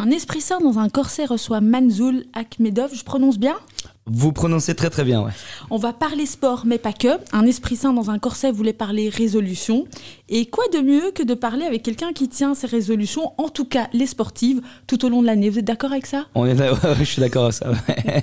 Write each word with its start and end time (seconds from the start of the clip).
Un 0.00 0.12
esprit 0.12 0.40
sain 0.40 0.60
dans 0.60 0.78
un 0.78 0.88
corset 0.88 1.24
reçoit 1.24 1.60
Manzoul 1.60 2.22
Akhmedov, 2.32 2.94
je 2.94 3.02
prononce 3.02 3.36
bien? 3.36 3.56
Vous 4.06 4.30
prononcez 4.32 4.76
très 4.76 4.90
très 4.90 5.02
bien, 5.02 5.24
ouais. 5.24 5.32
On 5.70 5.76
va 5.76 5.92
parler 5.92 6.24
sport, 6.24 6.62
mais 6.66 6.78
pas 6.78 6.92
que. 6.92 7.08
Un 7.32 7.44
esprit 7.46 7.74
sain 7.74 7.92
dans 7.92 8.08
un 8.08 8.20
corset 8.20 8.52
voulait 8.52 8.72
parler 8.72 9.08
résolution. 9.08 9.88
Et 10.28 10.46
quoi 10.46 10.62
de 10.72 10.78
mieux 10.78 11.10
que 11.10 11.24
de 11.24 11.34
parler 11.34 11.64
avec 11.64 11.82
quelqu'un 11.82 12.12
qui 12.12 12.28
tient 12.28 12.54
ses 12.54 12.68
résolutions, 12.68 13.32
en 13.38 13.48
tout 13.48 13.64
cas 13.64 13.88
les 13.92 14.06
sportives, 14.06 14.62
tout 14.86 15.04
au 15.04 15.08
long 15.08 15.20
de 15.20 15.26
l'année? 15.26 15.50
Vous 15.50 15.58
êtes 15.58 15.64
d'accord 15.64 15.90
avec 15.90 16.06
ça? 16.06 16.26
On 16.36 16.46
est 16.46 16.56
je 17.00 17.04
suis 17.04 17.20
d'accord 17.20 17.46
avec 17.46 17.54
ça. 17.54 17.72
ouais. 17.72 18.22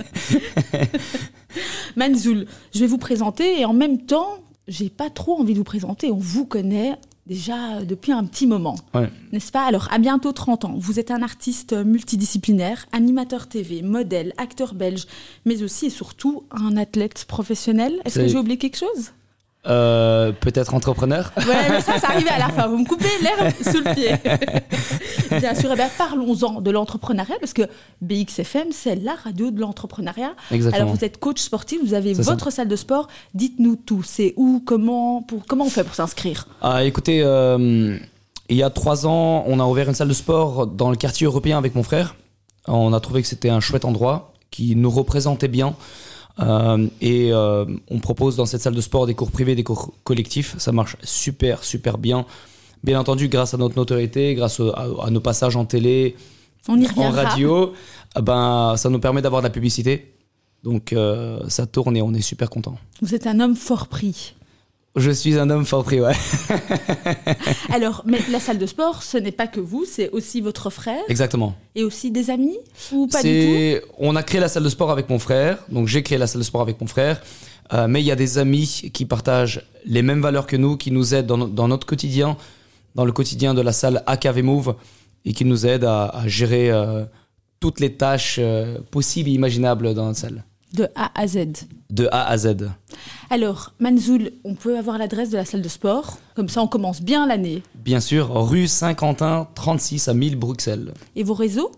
Manzoul, 1.97 2.45
je 2.73 2.79
vais 2.79 2.87
vous 2.87 2.97
présenter 2.97 3.59
et 3.59 3.65
en 3.65 3.73
même 3.73 4.05
temps, 4.05 4.37
j'ai 4.69 4.89
pas 4.89 5.09
trop 5.09 5.41
envie 5.41 5.51
de 5.51 5.57
vous 5.57 5.65
présenter. 5.65 6.09
On 6.09 6.19
vous 6.19 6.45
connaît 6.45 6.95
déjà 7.25 7.83
depuis 7.83 8.11
un 8.11 8.23
petit 8.25 8.47
moment. 8.47 8.75
Ouais. 8.93 9.09
N'est-ce 9.31 9.51
pas? 9.51 9.65
Alors, 9.65 9.87
à 9.91 9.97
bientôt 9.97 10.31
30 10.31 10.65
ans, 10.65 10.75
vous 10.77 10.99
êtes 10.99 11.11
un 11.11 11.21
artiste 11.21 11.73
multidisciplinaire, 11.73 12.85
animateur 12.91 13.47
TV, 13.47 13.81
modèle, 13.81 14.33
acteur 14.37 14.73
belge, 14.73 15.05
mais 15.45 15.63
aussi 15.63 15.87
et 15.87 15.89
surtout 15.89 16.43
un 16.51 16.77
athlète 16.77 17.25
professionnel. 17.25 17.99
Est-ce 18.05 18.19
que 18.19 18.27
j'ai 18.27 18.37
oublié 18.37 18.57
quelque 18.57 18.77
chose? 18.77 19.11
Euh, 19.67 20.31
Peut-être 20.31 20.73
entrepreneur 20.73 21.31
Ouais, 21.37 21.69
mais 21.69 21.81
ça, 21.81 21.97
ça 21.99 22.09
arrivait 22.09 22.29
à 22.29 22.39
la 22.39 22.49
fin. 22.49 22.67
Vous 22.67 22.77
me 22.77 22.85
coupez 22.85 23.09
l'herbe 23.21 23.51
sous 23.61 23.83
le 23.83 23.93
pied. 23.93 24.11
Bien 25.39 25.55
sûr, 25.55 25.69
eh 25.73 25.75
bien, 25.75 25.89
parlons-en 25.97 26.61
de 26.61 26.71
l'entrepreneuriat, 26.71 27.35
parce 27.39 27.53
que 27.53 27.63
BXFM, 28.01 28.71
c'est 28.71 28.95
la 28.95 29.15
radio 29.15 29.51
de 29.51 29.59
l'entrepreneuriat. 29.59 30.33
Exactement. 30.51 30.83
Alors, 30.83 30.95
vous 30.95 31.03
êtes 31.03 31.19
coach 31.19 31.39
sportif, 31.41 31.79
vous 31.83 31.93
avez 31.93 32.13
ça. 32.13 32.21
votre 32.21 32.51
salle 32.51 32.67
de 32.67 32.75
sport. 32.75 33.07
Dites-nous 33.33 33.75
tout. 33.75 34.03
C'est 34.03 34.33
où, 34.37 34.61
comment, 34.65 35.21
pour, 35.23 35.45
comment 35.47 35.65
on 35.65 35.69
fait 35.69 35.83
pour 35.83 35.95
s'inscrire? 35.95 36.47
Ah, 36.61 36.83
écoutez, 36.83 37.21
euh, 37.23 37.97
il 38.49 38.57
y 38.57 38.63
a 38.63 38.69
trois 38.69 39.07
ans, 39.07 39.43
on 39.47 39.59
a 39.59 39.65
ouvert 39.65 39.89
une 39.89 39.95
salle 39.95 40.09
de 40.09 40.13
sport 40.13 40.67
dans 40.67 40.89
le 40.89 40.95
quartier 40.95 41.25
européen 41.25 41.57
avec 41.57 41.75
mon 41.75 41.83
frère. 41.83 42.15
On 42.67 42.93
a 42.93 42.99
trouvé 42.99 43.21
que 43.21 43.27
c'était 43.27 43.49
un 43.49 43.59
chouette 43.59 43.85
endroit 43.85 44.33
qui 44.51 44.75
nous 44.75 44.89
représentait 44.89 45.47
bien. 45.47 45.75
Euh, 46.39 46.87
et 47.01 47.31
euh, 47.31 47.65
on 47.89 47.99
propose 47.99 48.35
dans 48.35 48.45
cette 48.45 48.61
salle 48.61 48.75
de 48.75 48.81
sport 48.81 49.07
des 49.07 49.15
cours 49.15 49.31
privés, 49.31 49.55
des 49.55 49.63
cours 49.63 49.93
collectifs. 50.03 50.55
Ça 50.57 50.71
marche 50.71 50.97
super, 51.03 51.63
super 51.63 51.97
bien. 51.97 52.25
Bien 52.83 52.99
entendu, 52.99 53.29
grâce 53.29 53.53
à 53.53 53.57
notre 53.57 53.75
notoriété, 53.77 54.35
grâce 54.35 54.59
à, 54.59 54.87
à 55.03 55.09
nos 55.09 55.21
passages 55.21 55.55
en 55.55 55.65
télé, 55.65 56.15
On 56.67 56.79
y 56.79 56.87
en 56.97 57.11
radio, 57.11 57.73
euh, 58.17 58.21
ben, 58.21 58.75
ça 58.77 58.89
nous 58.89 58.99
permet 58.99 59.21
d'avoir 59.21 59.41
de 59.41 59.47
la 59.47 59.51
publicité. 59.51 60.13
Donc 60.63 60.93
euh, 60.93 61.39
ça 61.47 61.67
tourne 61.67 61.95
et 61.95 62.01
on 62.01 62.13
est 62.13 62.21
super 62.21 62.49
content. 62.49 62.75
Vous 63.01 63.13
êtes 63.13 63.27
un 63.27 63.39
homme 63.39 63.55
fort 63.55 63.87
pris. 63.87 64.33
Je 64.95 65.11
suis 65.11 65.37
un 65.37 65.49
homme 65.49 65.65
fort 65.65 65.83
pris, 65.83 65.99
ouais. 65.99 66.13
Alors, 67.69 68.03
mais 68.05 68.19
la 68.31 68.39
salle 68.39 68.57
de 68.57 68.65
sport, 68.65 69.03
ce 69.03 69.17
n'est 69.17 69.31
pas 69.31 69.47
que 69.47 69.59
vous, 69.59 69.85
c'est 69.85 70.09
aussi 70.11 70.41
votre 70.41 70.69
frère 70.69 71.01
Exactement. 71.09 71.55
et 71.75 71.83
aussi 71.83 72.11
des 72.11 72.29
amis 72.29 72.57
Ou 72.91 73.07
pas 73.07 73.21
du 73.21 73.79
tout? 73.81 73.87
On 73.97 74.15
a 74.15 74.23
créé 74.23 74.39
la 74.39 74.47
salle 74.47 74.63
de 74.63 74.69
sport 74.69 74.91
avec 74.91 75.09
mon 75.09 75.19
frère, 75.19 75.59
donc 75.69 75.87
j'ai 75.87 76.03
créé 76.03 76.17
la 76.17 76.27
salle 76.27 76.39
de 76.41 76.45
sport 76.45 76.61
avec 76.61 76.79
mon 76.79 76.87
frère, 76.87 77.21
euh, 77.73 77.87
mais 77.87 78.01
il 78.01 78.05
y 78.05 78.11
a 78.11 78.15
des 78.15 78.37
amis 78.37 78.89
qui 78.93 79.05
partagent 79.05 79.65
les 79.85 80.01
mêmes 80.01 80.21
valeurs 80.21 80.47
que 80.47 80.55
nous, 80.55 80.77
qui 80.77 80.91
nous 80.91 81.13
aident 81.13 81.25
dans, 81.27 81.37
no- 81.37 81.47
dans 81.47 81.67
notre 81.67 81.85
quotidien, 81.87 82.37
dans 82.95 83.05
le 83.05 83.11
quotidien 83.11 83.53
de 83.53 83.61
la 83.61 83.71
salle 83.73 84.03
AKV 84.07 84.43
Move, 84.43 84.75
et 85.25 85.33
qui 85.33 85.43
nous 85.45 85.65
aident 85.65 85.85
à, 85.85 86.05
à 86.09 86.27
gérer 86.27 86.69
euh, 86.71 87.03
toutes 87.59 87.79
les 87.79 87.93
tâches 87.93 88.37
euh, 88.39 88.77
possibles 88.91 89.29
et 89.29 89.33
imaginables 89.33 89.93
dans 89.93 90.05
notre 90.05 90.19
salle, 90.19 90.43
De 90.75 90.89
A 90.95 91.11
à 91.19 91.27
Z. 91.27 91.37
de 91.89 92.07
A 92.11 92.27
à 92.27 92.37
Z. 92.37 92.55
Alors, 93.29 93.73
Manzoul, 93.79 94.31
on 94.43 94.55
peut 94.55 94.77
avoir 94.77 94.97
l'adresse 94.97 95.29
de 95.29 95.37
la 95.37 95.45
salle 95.45 95.61
de 95.61 95.69
sport? 95.69 96.17
Comme 96.35 96.49
ça, 96.49 96.61
on 96.61 96.67
commence 96.67 97.01
bien 97.01 97.25
l'année. 97.27 97.63
Bien 97.75 97.99
sûr, 97.99 98.29
rue 98.47 98.67
Saint-Quentin, 98.67 99.47
36 99.55 100.07
à 100.09 100.13
1000 100.13 100.35
Bruxelles. 100.35 100.93
Et 101.15 101.23
vos 101.23 101.33
réseaux? 101.33 101.71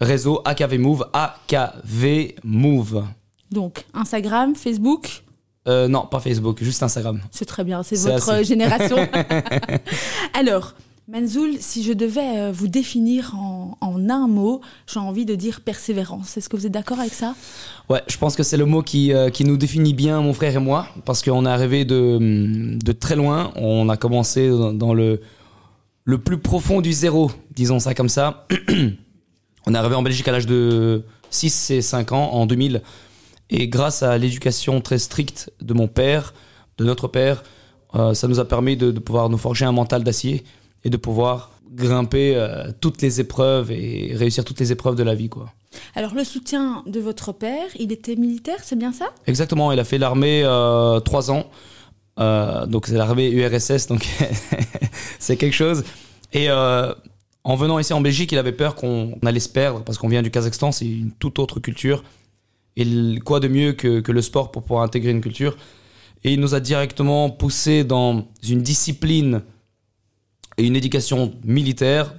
Réseau 0.00 0.40
AKV 0.44 0.78
Move, 0.78 1.06
AKV 1.12 2.34
Move. 2.44 3.04
Donc, 3.50 3.84
Instagram, 3.94 4.54
Facebook? 4.54 5.24
Euh, 5.66 5.88
non, 5.88 6.06
pas 6.06 6.20
Facebook, 6.20 6.62
juste 6.62 6.82
Instagram. 6.82 7.20
C'est 7.30 7.44
très 7.44 7.64
bien, 7.64 7.82
c'est 7.82 7.96
votre 7.96 8.30
assez. 8.30 8.44
génération. 8.44 8.96
Alors, 10.34 10.74
Manzoul, 11.10 11.56
si 11.58 11.82
je 11.82 11.94
devais 11.94 12.36
euh, 12.36 12.52
vous 12.52 12.68
définir 12.68 13.34
en, 13.34 13.78
un 13.80 14.28
mot, 14.28 14.60
j'ai 14.86 15.00
envie 15.00 15.24
de 15.24 15.34
dire 15.34 15.62
persévérance. 15.62 16.36
Est-ce 16.36 16.50
que 16.50 16.56
vous 16.56 16.66
êtes 16.66 16.72
d'accord 16.72 17.00
avec 17.00 17.14
ça? 17.14 17.34
Ouais, 17.88 18.02
je 18.08 18.18
pense 18.18 18.36
que 18.36 18.42
c'est 18.42 18.58
le 18.58 18.66
mot 18.66 18.82
qui, 18.82 19.14
euh, 19.14 19.30
qui 19.30 19.44
nous 19.44 19.56
définit 19.56 19.94
bien, 19.94 20.20
mon 20.20 20.34
frère 20.34 20.54
et 20.54 20.60
moi, 20.60 20.86
parce 21.06 21.22
qu'on 21.22 21.46
est 21.46 21.48
arrivé 21.48 21.86
de, 21.86 22.76
de 22.78 22.92
très 22.92 23.16
loin. 23.16 23.52
On 23.56 23.88
a 23.88 23.96
commencé 23.96 24.50
dans, 24.50 24.92
le, 24.92 25.22
le 26.04 26.18
plus 26.18 26.36
profond 26.36 26.82
du 26.82 26.92
zéro, 26.92 27.30
disons 27.54 27.78
ça 27.78 27.94
comme 27.94 28.10
ça. 28.10 28.46
on 29.66 29.74
est 29.74 29.78
arrivé 29.78 29.94
en 29.94 30.02
Belgique 30.02 30.28
à 30.28 30.32
l'âge 30.32 30.46
de 30.46 31.04
6 31.30 31.70
et 31.70 31.80
5 31.80 32.12
ans, 32.12 32.32
en 32.32 32.44
2000. 32.44 32.82
Et 33.48 33.68
grâce 33.68 34.02
à 34.02 34.18
l'éducation 34.18 34.82
très 34.82 34.98
stricte 34.98 35.50
de 35.62 35.72
mon 35.72 35.88
père, 35.88 36.34
de 36.76 36.84
notre 36.84 37.08
père, 37.08 37.44
euh, 37.94 38.12
ça 38.12 38.28
nous 38.28 38.40
a 38.40 38.44
permis 38.44 38.76
de 38.76 38.90
pouvoir 38.90 39.30
nous 39.30 39.38
forger 39.38 39.64
un 39.64 39.72
mental 39.72 40.04
d'acier 40.04 40.44
et 40.84 40.90
de 40.90 40.96
pouvoir 40.96 41.50
grimper 41.70 42.34
euh, 42.34 42.70
toutes 42.80 43.02
les 43.02 43.20
épreuves 43.20 43.70
et 43.70 44.12
réussir 44.14 44.44
toutes 44.44 44.60
les 44.60 44.72
épreuves 44.72 44.96
de 44.96 45.02
la 45.02 45.14
vie, 45.14 45.28
quoi. 45.28 45.52
Alors, 45.94 46.14
le 46.14 46.24
soutien 46.24 46.82
de 46.86 46.98
votre 46.98 47.32
père, 47.32 47.66
il 47.78 47.92
était 47.92 48.16
militaire, 48.16 48.58
c'est 48.62 48.78
bien 48.78 48.92
ça? 48.92 49.06
Exactement, 49.26 49.70
il 49.70 49.78
a 49.78 49.84
fait 49.84 49.98
l'armée 49.98 50.42
euh, 50.44 51.00
trois 51.00 51.30
ans. 51.30 51.46
Euh, 52.18 52.66
donc 52.66 52.88
c'est 52.88 52.96
l'armée 52.96 53.30
URSS, 53.30 53.86
donc 53.86 54.08
c'est 55.18 55.36
quelque 55.36 55.54
chose. 55.54 55.84
Et 56.32 56.50
en 56.50 57.54
venant 57.54 57.78
ici 57.78 57.92
en 57.92 58.00
Belgique, 58.00 58.32
il 58.32 58.38
avait 58.38 58.52
peur 58.52 58.74
qu'on 58.74 59.18
allait 59.24 59.40
se 59.40 59.48
perdre 59.48 59.82
parce 59.82 59.98
qu'on 59.98 60.08
vient 60.08 60.22
du 60.22 60.30
Kazakhstan, 60.30 60.72
c'est 60.72 60.86
une 60.86 61.12
toute 61.12 61.38
autre 61.38 61.60
culture. 61.60 62.02
Et 62.76 63.18
quoi 63.24 63.40
de 63.40 63.48
mieux 63.48 63.72
que, 63.72 64.00
que 64.00 64.12
le 64.12 64.20
sport 64.20 64.50
pour 64.50 64.62
pouvoir 64.62 64.82
intégrer 64.82 65.10
une 65.10 65.20
culture? 65.20 65.56
Et 66.24 66.32
il 66.32 66.40
nous 66.40 66.54
a 66.54 66.60
directement 66.60 67.30
poussé 67.30 67.84
dans 67.84 68.26
une 68.46 68.62
discipline 68.62 69.42
une 70.64 70.76
éducation 70.76 71.32
militaire. 71.44 72.14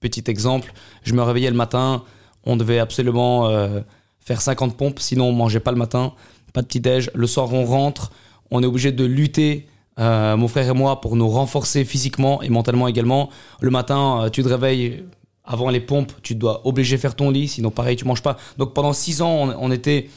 Petit 0.00 0.24
exemple, 0.28 0.72
je 1.02 1.14
me 1.14 1.22
réveillais 1.22 1.50
le 1.50 1.56
matin, 1.56 2.04
on 2.44 2.56
devait 2.56 2.78
absolument 2.78 3.48
euh, 3.48 3.80
faire 4.20 4.40
50 4.40 4.76
pompes, 4.76 5.00
sinon 5.00 5.28
on 5.28 5.32
mangeait 5.32 5.60
pas 5.60 5.72
le 5.72 5.78
matin, 5.78 6.12
pas 6.52 6.62
de 6.62 6.66
petit-déj. 6.66 7.10
Le 7.14 7.26
soir, 7.26 7.52
on 7.52 7.64
rentre, 7.64 8.12
on 8.50 8.62
est 8.62 8.66
obligé 8.66 8.92
de 8.92 9.04
lutter, 9.04 9.66
euh, 9.98 10.36
mon 10.36 10.48
frère 10.48 10.68
et 10.68 10.74
moi, 10.74 11.00
pour 11.00 11.16
nous 11.16 11.28
renforcer 11.28 11.84
physiquement 11.84 12.42
et 12.42 12.50
mentalement 12.50 12.86
également. 12.86 13.30
Le 13.60 13.70
matin, 13.70 14.24
euh, 14.24 14.28
tu 14.28 14.42
te 14.42 14.48
réveilles 14.48 15.04
avant 15.44 15.70
les 15.70 15.80
pompes, 15.80 16.12
tu 16.22 16.34
dois 16.34 16.66
obligé 16.66 16.98
faire 16.98 17.14
ton 17.14 17.30
lit, 17.30 17.48
sinon 17.48 17.70
pareil, 17.70 17.96
tu 17.96 18.04
manges 18.04 18.22
pas. 18.22 18.36
Donc 18.58 18.74
pendant 18.74 18.92
6 18.92 19.22
ans, 19.22 19.54
on, 19.58 19.70
était 19.70 20.08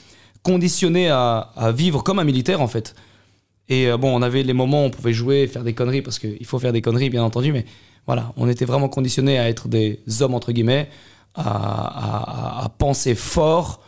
conditionné 0.41 1.09
à 1.09 1.51
vivre 1.75 2.01
comme 2.01 2.19
un 2.19 2.23
militaire 2.23 2.61
en 2.61 2.67
fait. 2.67 2.95
Et 3.69 3.87
euh, 3.87 3.97
bon, 3.97 4.15
on 4.15 4.21
avait 4.21 4.43
les 4.43 4.53
moments 4.53 4.83
où 4.83 4.85
on 4.87 4.89
pouvait 4.89 5.13
jouer, 5.13 5.47
faire 5.47 5.63
des 5.63 5.73
conneries, 5.73 6.01
parce 6.01 6.19
qu'il 6.19 6.45
faut 6.45 6.59
faire 6.59 6.73
des 6.73 6.81
conneries, 6.81 7.09
bien 7.09 7.23
entendu, 7.23 7.51
mais 7.51 7.65
voilà, 8.05 8.31
on 8.37 8.47
était 8.47 8.65
vraiment 8.65 8.89
conditionné 8.89 9.37
à 9.37 9.49
être 9.49 9.67
des 9.67 9.99
hommes, 10.21 10.33
entre 10.33 10.51
guillemets, 10.51 10.89
à 11.35 12.71
penser 12.79 13.13
fort, 13.13 13.81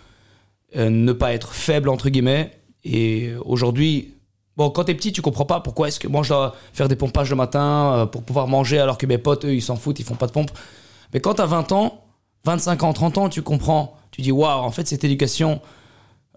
euh, 0.76 0.90
ne 0.90 1.14
pas 1.14 1.34
être 1.34 1.54
faible, 1.54 1.90
entre 1.90 2.10
guillemets. 2.10 2.52
Et 2.84 3.32
aujourd'hui, 3.44 4.14
bon, 4.56 4.70
quand 4.70 4.84
t'es 4.84 4.94
petit, 4.94 5.12
tu 5.12 5.22
comprends 5.22 5.46
pas 5.46 5.60
pourquoi 5.60 5.88
est-ce 5.88 6.00
que 6.00 6.08
moi 6.08 6.22
je 6.24 6.30
dois 6.30 6.56
faire 6.74 6.88
des 6.88 6.96
pompages 6.96 7.30
le 7.30 7.36
matin 7.36 7.94
euh, 7.94 8.06
pour 8.06 8.24
pouvoir 8.24 8.48
manger, 8.48 8.80
alors 8.80 8.98
que 8.98 9.06
mes 9.06 9.18
potes, 9.18 9.46
eux, 9.46 9.56
ils 9.56 9.62
s'en 9.62 9.76
foutent, 9.76 10.00
ils 10.00 10.06
font 10.06 10.16
pas 10.16 10.28
de 10.28 10.32
pompe. 10.32 10.52
Mais 11.14 11.20
quand 11.20 11.36
t'as 11.36 11.48
20 11.48 11.72
ans, 11.72 12.04
25 12.46 12.84
ans, 12.84 12.94
30 12.94 13.18
ans, 13.18 13.30
tu 13.30 13.42
comprends. 13.42 13.98
Tu 14.12 14.22
dis, 14.22 14.32
waouh, 14.32 14.64
en 14.64 14.72
fait, 14.72 14.88
cette 14.88 15.04
éducation, 15.04 15.60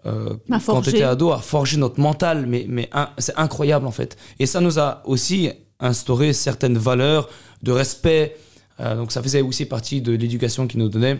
euh, 0.05 0.35
quand 0.65 0.81
tu 0.81 0.89
étais 0.89 1.03
ado, 1.03 1.31
a 1.31 1.39
forgé 1.39 1.77
notre 1.77 1.99
mental. 1.99 2.45
Mais, 2.45 2.65
mais 2.67 2.89
c'est 3.17 3.37
incroyable, 3.37 3.87
en 3.87 3.91
fait. 3.91 4.17
Et 4.39 4.45
ça 4.45 4.59
nous 4.61 4.79
a 4.79 5.01
aussi 5.05 5.49
instauré 5.79 6.33
certaines 6.33 6.77
valeurs 6.77 7.29
de 7.61 7.71
respect. 7.71 8.35
Euh, 8.79 8.95
donc, 8.95 9.11
ça 9.11 9.21
faisait 9.21 9.41
aussi 9.41 9.65
partie 9.65 10.01
de 10.01 10.13
l'éducation 10.13 10.67
qu'ils 10.67 10.79
nous 10.79 10.89
donnaient. 10.89 11.19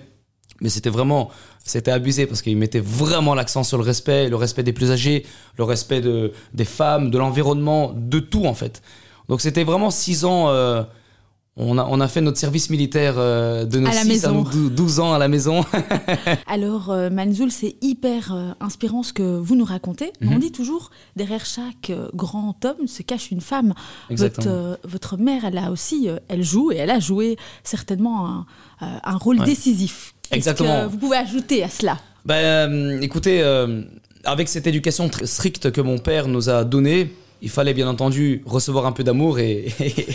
Mais 0.61 0.69
c'était 0.69 0.89
vraiment, 0.89 1.30
c'était 1.63 1.91
abusé 1.91 2.25
parce 2.25 2.41
qu'ils 2.41 2.57
mettaient 2.57 2.80
vraiment 2.80 3.35
l'accent 3.35 3.63
sur 3.63 3.77
le 3.77 3.83
respect, 3.83 4.30
le 4.30 4.35
respect 4.35 4.63
des 4.63 4.74
plus 4.74 4.91
âgés, 4.91 5.25
le 5.57 5.63
respect 5.63 6.00
de, 6.00 6.31
des 6.53 6.65
femmes, 6.65 7.09
de 7.09 7.18
l'environnement, 7.18 7.94
de 7.95 8.19
tout 8.19 8.45
en 8.45 8.53
fait. 8.53 8.81
Donc 9.30 9.41
c'était 9.41 9.63
vraiment 9.63 9.91
six 9.91 10.25
ans. 10.25 10.50
euh, 10.50 10.83
on, 11.55 11.77
a, 11.77 11.85
on 11.89 12.00
a 12.01 12.07
fait 12.07 12.21
notre 12.21 12.38
service 12.39 12.69
militaire 12.69 13.15
euh, 13.17 13.65
de 13.65 13.79
nos 13.79 13.88
À 13.88 13.94
la 13.94 14.01
6 14.01 14.05
à 14.25 14.31
maison. 14.31 14.44
nos 14.44 14.50
dou- 14.50 14.69
12 14.69 15.00
ans 15.00 15.13
à 15.13 15.19
la 15.19 15.27
maison. 15.27 15.63
Alors, 16.47 16.89
euh, 16.89 17.09
Manzoul, 17.09 17.51
c'est 17.51 17.75
hyper 17.81 18.33
euh, 18.33 18.51
inspirant 18.59 19.03
ce 19.03 19.13
que 19.13 19.21
vous 19.38 19.55
nous 19.55 19.65
racontez. 19.65 20.11
Mais 20.21 20.27
Mhm. 20.27 20.33
On 20.35 20.39
dit 20.39 20.51
toujours, 20.51 20.89
derrière 21.15 21.45
chaque 21.45 21.89
euh, 21.91 22.07
grand 22.15 22.63
homme 22.65 22.88
se 22.88 23.03
cache 23.03 23.29
une 23.31 23.41
femme. 23.41 23.73
Votre, 24.09 24.79
votre 24.83 25.17
mère, 25.17 25.45
elle 25.45 25.57
a 25.57 25.69
aussi, 25.71 26.07
elle 26.27 26.44
joue 26.44 26.71
et 26.71 26.77
elle 26.77 26.89
a 26.91 27.00
joué 27.00 27.38
certainement 27.63 28.27
un, 28.27 28.45
un 29.03 29.17
rôle 29.17 29.39
Ouais. 29.39 29.45
décisif. 29.45 30.13
Exactement. 30.31 30.85
que 30.85 30.91
vous 30.91 30.97
pouvez 30.97 31.17
ajouter 31.17 31.63
à 31.63 31.69
cela? 31.69 31.97
Ben, 32.25 32.99
écoutez, 33.03 33.44
avec 34.23 34.47
cette 34.47 34.65
éducation 34.67 35.09
très 35.09 35.27
stricte 35.27 35.71
que 35.71 35.81
mon 35.81 35.97
père 35.99 36.27
nous 36.27 36.49
a 36.49 36.63
donnée, 36.63 37.13
il 37.44 37.50
fallait 37.50 37.74
bien 37.74 37.90
entendu 37.90 38.42
recevoir 38.45 38.86
un 38.86 38.94
peu 38.94 39.04
d'amour 39.04 39.38
et, 39.38 39.68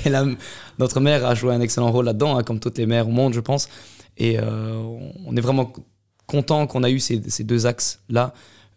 notre 0.79 0.99
mère 0.99 1.27
a 1.27 1.35
joué 1.35 1.53
un 1.53 1.61
excellent 1.61 1.93
rôle 1.93 2.07
là-dedans, 2.07 2.39
hein, 2.39 2.43
comme 2.43 2.59
toutes 2.59 2.79
les 2.79 2.87
mères 2.87 3.07
au 3.07 3.11
monde, 3.11 3.35
je 3.35 3.41
pense. 3.41 3.69
Et 4.17 4.39
euh, 4.39 4.83
on 5.27 5.37
est 5.37 5.41
vraiment 5.43 5.71
content 6.27 6.67
qu'on 6.67 6.83
a 6.83 6.91
eu 6.91 6.99
ces, 6.99 7.19
deux 7.45 7.67
axes-là. 7.67 8.33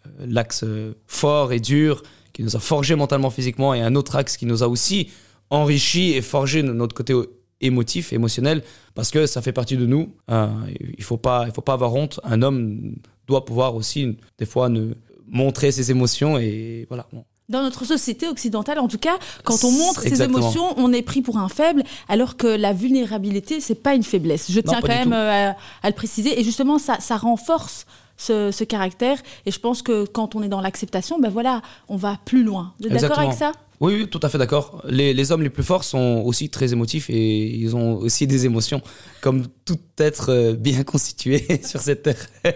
Euh, 0.06 0.26
L'axe 0.28 0.64
euh, 0.66 0.94
fort 1.08 1.54
et 1.54 1.62
dur 1.62 2.04
qui 2.34 2.44
nous 2.44 2.58
a 2.58 2.60
forgé 2.60 2.96
mentalement, 2.96 3.30
physiquement, 3.30 3.74
et 3.74 3.82
un 3.82 3.96
autre 3.96 4.18
axe 4.18 4.36
qui 4.36 4.46
nous 4.46 4.64
a 4.64 4.68
aussi 4.68 5.10
enrichi 5.50 6.12
et 6.12 6.22
forgé 6.22 6.62
notre 6.62 6.94
côté 6.94 7.14
émotif, 7.62 8.12
émotionnel, 8.12 8.64
parce 8.96 9.12
que 9.12 9.28
ça 9.28 9.42
fait 9.42 9.54
partie 9.54 9.78
de 9.78 9.86
nous. 9.86 10.14
Il 10.30 11.04
faut 11.04 11.20
faut 11.54 11.62
pas 11.62 11.74
avoir 11.74 11.94
honte. 11.94 12.20
Un 12.24 12.42
homme 12.42 12.96
doit 13.28 13.46
pouvoir 13.46 13.76
aussi, 13.76 14.18
des 14.38 14.46
fois, 14.46 14.68
ne 14.70 14.94
montrer 15.28 15.72
ses 15.72 15.92
émotions 15.92 16.38
et 16.38 16.86
voilà. 16.90 17.08
Dans 17.52 17.62
notre 17.62 17.86
société 17.86 18.28
occidentale, 18.28 18.80
en 18.80 18.88
tout 18.88 18.98
cas, 18.98 19.18
quand 19.44 19.64
on 19.64 19.72
montre 19.72 20.02
ses 20.02 20.22
émotions, 20.24 20.74
on 20.78 20.94
est 20.94 21.02
pris 21.02 21.22
pour 21.22 21.38
un 21.38 21.50
faible, 21.50 21.84
alors 22.08 22.38
que 22.38 22.48
la 22.48 22.72
vulnérabilité, 22.74 23.60
c'est 23.60 23.76
pas 23.76 23.94
une 23.94 24.04
faiblesse. 24.04 24.50
Je 24.50 24.62
tiens 24.62 24.80
quand 24.82 24.88
même 24.88 25.14
euh, 25.14 25.52
à, 25.52 25.56
à 25.84 25.90
le 25.90 25.96
préciser. 25.96 26.40
Et 26.40 26.44
justement, 26.44 26.80
ça, 26.80 27.00
ça 27.00 27.18
renforce 27.18 27.86
ce, 28.22 28.52
ce 28.52 28.64
caractère. 28.64 29.18
Et 29.46 29.52
je 29.52 29.60
pense 29.60 29.82
que 29.82 30.06
quand 30.06 30.36
on 30.36 30.44
est 30.44 30.50
dans 30.50 30.62
l'acceptation, 30.62 31.20
ben 31.20 31.30
voilà, 31.30 31.62
on 31.90 31.96
va 31.96 32.20
plus 32.24 32.44
loin. 32.44 32.74
Vous 32.80 32.88
êtes 32.88 33.02
d'accord 33.02 33.20
avec 33.20 33.34
ça? 33.34 33.52
Oui, 33.80 33.96
oui, 33.96 34.08
tout 34.08 34.20
à 34.22 34.30
fait 34.30 34.38
d'accord. 34.38 34.84
Les, 34.88 35.12
les 35.12 35.32
hommes 35.32 35.42
les 35.42 35.50
plus 35.50 35.64
forts 35.64 35.84
sont 35.84 36.22
aussi 36.24 36.52
très 36.52 36.72
émotifs 36.72 37.10
et 37.10 37.48
ils 37.48 37.76
ont 37.76 37.96
aussi 37.96 38.28
des 38.28 38.46
émotions, 38.46 38.80
comme 39.22 39.48
tout 39.66 39.80
être 39.98 40.30
euh, 40.30 40.54
bien 40.54 40.84
constitué 40.84 41.44
sur 41.66 41.82
cette 41.82 42.04
terre. 42.04 42.28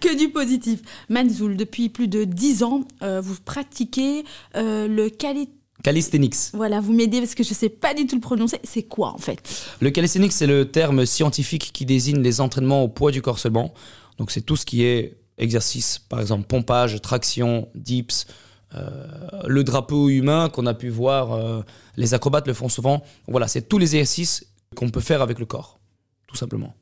Que 0.00 0.16
du 0.16 0.28
positif. 0.28 0.80
Manzoul, 1.08 1.56
depuis 1.56 1.88
plus 1.88 2.06
de 2.06 2.22
10 2.22 2.62
ans, 2.62 2.82
euh, 3.02 3.20
vous 3.20 3.34
pratiquez 3.44 4.24
euh, 4.54 4.86
le 4.86 5.08
cali... 5.08 5.48
Calisthenics. 5.82 6.52
Voilà, 6.52 6.80
vous 6.80 6.92
m'aidez 6.92 7.18
parce 7.20 7.34
que 7.34 7.42
je 7.42 7.54
sais 7.54 7.68
pas 7.68 7.92
du 7.94 8.06
tout 8.06 8.14
le 8.14 8.20
prononcer. 8.20 8.58
C'est 8.62 8.84
quoi 8.84 9.12
en 9.12 9.18
fait? 9.18 9.40
Le 9.80 9.90
calisthenics, 9.90 10.32
c'est 10.32 10.46
le 10.46 10.70
terme 10.70 11.04
scientifique 11.04 11.70
qui 11.72 11.84
désigne 11.84 12.20
les 12.20 12.40
entraînements 12.40 12.84
au 12.84 12.88
poids 12.88 13.10
du 13.10 13.22
corps 13.22 13.38
seulement. 13.38 13.74
Donc, 14.18 14.30
c'est 14.30 14.40
tout 14.42 14.56
ce 14.56 14.64
qui 14.64 14.82
est 14.84 15.18
exercice, 15.38 15.98
par 15.98 16.20
exemple, 16.20 16.46
pompage, 16.46 17.00
traction, 17.02 17.68
dips, 17.74 18.26
euh, 18.74 19.06
le 19.46 19.62
drapeau 19.64 20.08
humain 20.08 20.48
qu'on 20.48 20.66
a 20.66 20.74
pu 20.74 20.88
voir, 20.88 21.32
euh, 21.32 21.62
les 21.96 22.14
acrobates 22.14 22.46
le 22.46 22.54
font 22.54 22.68
souvent. 22.68 23.02
Voilà, 23.28 23.48
c'est 23.48 23.62
tous 23.68 23.78
les 23.78 23.94
exercices 23.96 24.46
qu'on 24.74 24.88
peut 24.88 25.00
faire 25.00 25.22
avec 25.22 25.38
le 25.38 25.46
corps, 25.46 25.78
tout 26.26 26.36
simplement. 26.36 26.74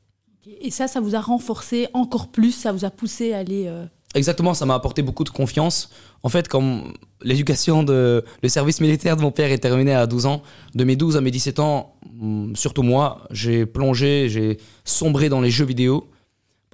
Et 0.61 0.71
ça, 0.71 0.87
ça 0.87 0.99
vous 0.99 1.15
a 1.15 1.21
renforcé 1.21 1.87
encore 1.93 2.29
plus, 2.31 2.51
ça 2.51 2.71
vous 2.71 2.85
a 2.85 2.89
poussé 2.89 3.33
à 3.33 3.39
aller... 3.39 3.65
euh, 3.67 3.85
Exactement, 4.15 4.53
ça 4.53 4.65
m'a 4.65 4.75
apporté 4.75 5.01
beaucoup 5.01 5.25
de 5.25 5.29
confiance. 5.29 5.89
En 6.23 6.29
fait, 6.29 6.47
comme 6.47 6.93
l'éducation 7.21 7.83
de 7.83 8.23
le 8.41 8.49
service 8.49 8.79
militaire 8.79 9.17
de 9.17 9.21
mon 9.21 9.31
père 9.31 9.51
est 9.51 9.57
terminé 9.57 9.93
à 9.93 10.07
12 10.07 10.25
ans, 10.25 10.41
de 10.73 10.83
mes 10.85 10.95
12 10.95 11.17
à 11.17 11.21
mes 11.21 11.31
17 11.31 11.59
ans, 11.59 11.95
hum, 12.21 12.55
surtout 12.55 12.81
moi, 12.83 13.27
j'ai 13.31 13.65
plongé, 13.65 14.29
j'ai 14.29 14.57
sombré 14.85 15.27
dans 15.27 15.41
les 15.41 15.51
jeux 15.51 15.65
vidéo 15.65 16.07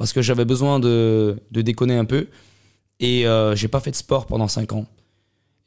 parce 0.02 0.14
que 0.14 0.24
j'avais 0.24 0.46
besoin 0.46 0.80
de, 0.80 1.44
de 1.52 1.62
déconner 1.62 1.96
un 1.96 2.06
peu 2.06 2.28
et 3.00 3.28
euh, 3.28 3.56
j'ai 3.56 3.68
pas 3.68 3.80
fait 3.80 3.92
de 3.92 3.96
sport 3.96 4.26
pendant 4.26 4.48
5 4.48 4.74
ans. 4.74 4.88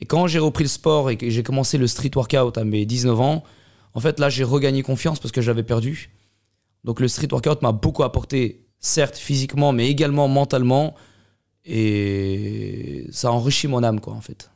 Et 0.00 0.06
quand 0.06 0.26
j'ai 0.26 0.40
repris 0.40 0.64
le 0.64 0.68
sport 0.68 1.08
et 1.08 1.16
que 1.16 1.30
j'ai 1.30 1.44
commencé 1.44 1.78
le 1.78 1.86
street 1.86 2.10
workout 2.16 2.58
à 2.58 2.64
mes 2.64 2.84
19 2.84 3.20
ans, 3.20 3.44
en 3.92 4.00
fait 4.00 4.18
là 4.18 4.30
j'ai 4.30 4.42
regagné 4.42 4.82
confiance 4.82 5.20
parce 5.20 5.30
que 5.30 5.40
j'avais 5.40 5.62
perdu. 5.62 6.10
Donc 6.82 6.98
le 6.98 7.06
street 7.06 7.28
workout 7.30 7.62
m'a 7.62 7.70
beaucoup 7.70 8.02
apporté, 8.02 8.66
certes 8.80 9.16
physiquement, 9.16 9.70
mais 9.70 9.88
également 9.88 10.26
mentalement. 10.26 10.96
Et 11.64 13.06
ça 13.12 13.30
enrichit 13.30 13.68
mon 13.68 13.84
âme, 13.84 14.00
quoi, 14.00 14.14
en 14.14 14.20
fait. 14.20 14.50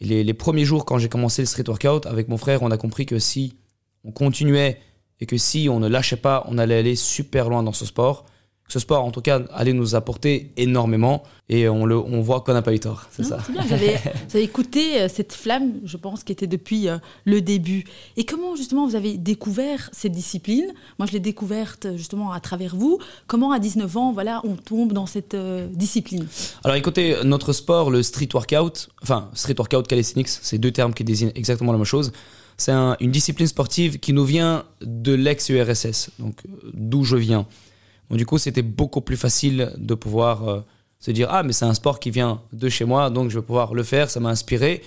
Les, 0.00 0.24
les 0.24 0.34
premiers 0.34 0.64
jours, 0.64 0.86
quand 0.86 0.96
j'ai 0.96 1.10
commencé 1.10 1.42
le 1.42 1.46
street 1.46 1.68
workout, 1.68 2.06
avec 2.06 2.28
mon 2.28 2.38
frère, 2.38 2.62
on 2.62 2.70
a 2.70 2.78
compris 2.78 3.04
que 3.04 3.18
si 3.18 3.54
on 4.02 4.12
continuait 4.12 4.80
et 5.20 5.26
que 5.26 5.36
si 5.36 5.68
on 5.68 5.78
ne 5.78 5.88
lâchait 5.88 6.16
pas, 6.16 6.46
on 6.48 6.56
allait 6.56 6.78
aller 6.78 6.96
super 6.96 7.50
loin 7.50 7.62
dans 7.62 7.74
ce 7.74 7.84
sport. 7.84 8.24
Ce 8.66 8.78
sport, 8.78 9.04
en 9.04 9.10
tout 9.10 9.20
cas, 9.20 9.42
allait 9.52 9.74
nous 9.74 9.94
apporter 9.94 10.50
énormément. 10.56 11.22
Et 11.50 11.68
on, 11.68 11.84
le, 11.84 11.98
on 11.98 12.22
voit 12.22 12.40
qu'on 12.40 12.54
n'a 12.54 12.62
pas 12.62 12.72
eu 12.72 12.80
tort, 12.80 13.06
c'est 13.10 13.22
ça. 13.22 13.38
Bien, 13.52 13.60
vous 13.62 13.72
avez, 13.74 13.92
vous 13.96 14.36
avez 14.36 14.42
écouté 14.42 15.00
euh, 15.02 15.08
cette 15.08 15.34
flamme, 15.34 15.74
je 15.84 15.98
pense, 15.98 16.24
qui 16.24 16.32
était 16.32 16.46
depuis 16.46 16.88
euh, 16.88 16.96
le 17.26 17.42
début. 17.42 17.84
Et 18.16 18.24
comment, 18.24 18.56
justement, 18.56 18.86
vous 18.88 18.96
avez 18.96 19.18
découvert 19.18 19.90
cette 19.92 20.12
discipline? 20.12 20.72
Moi, 20.98 21.06
je 21.06 21.12
l'ai 21.12 21.20
découverte, 21.20 21.88
justement, 21.96 22.32
à 22.32 22.40
travers 22.40 22.74
vous. 22.74 22.98
Comment, 23.26 23.52
à 23.52 23.58
19 23.58 23.96
ans, 23.98 24.12
voilà, 24.12 24.40
on 24.44 24.56
tombe 24.56 24.94
dans 24.94 25.04
cette 25.06 25.34
euh, 25.34 25.68
discipline? 25.70 26.26
Alors 26.64 26.76
écoutez, 26.76 27.16
notre 27.22 27.52
sport, 27.52 27.90
le 27.90 28.02
street 28.02 28.28
workout, 28.32 28.88
enfin 29.02 29.28
street 29.34 29.56
workout 29.58 29.86
calisthenics, 29.86 30.28
c'est 30.28 30.56
deux 30.58 30.72
termes 30.72 30.94
qui 30.94 31.04
désignent 31.04 31.32
exactement 31.34 31.72
la 31.72 31.78
même 31.78 31.84
chose. 31.84 32.10
C'est 32.56 32.72
un- 32.72 32.96
une 33.00 33.10
discipline 33.10 33.46
sportive 33.48 33.98
qui 33.98 34.12
nous 34.14 34.24
vient 34.24 34.64
de 34.80 35.12
l'ex-URSS, 35.12 36.10
donc 36.18 36.36
d'où 36.72 37.04
je 37.04 37.16
viens. 37.16 37.46
Du 38.10 38.26
coup, 38.26 38.38
c'était 38.38 38.62
beaucoup 38.62 39.00
plus 39.00 39.16
facile 39.16 39.72
de 39.76 39.94
pouvoir 39.94 40.48
euh, 40.48 40.60
se 40.98 41.10
dire 41.10 41.28
ah 41.30 41.42
mais 41.42 41.52
c'est 41.52 41.64
un 41.64 41.74
sport 41.74 41.98
qui 42.00 42.10
vient 42.10 42.42
de 42.52 42.68
chez 42.68 42.84
moi, 42.84 43.10
donc 43.10 43.30
je 43.30 43.38
vais 43.38 43.44
pouvoir 43.44 43.74
le 43.74 43.82
faire. 43.82 44.10
Ça 44.10 44.20
m'a 44.20 44.30
inspiré 44.30 44.82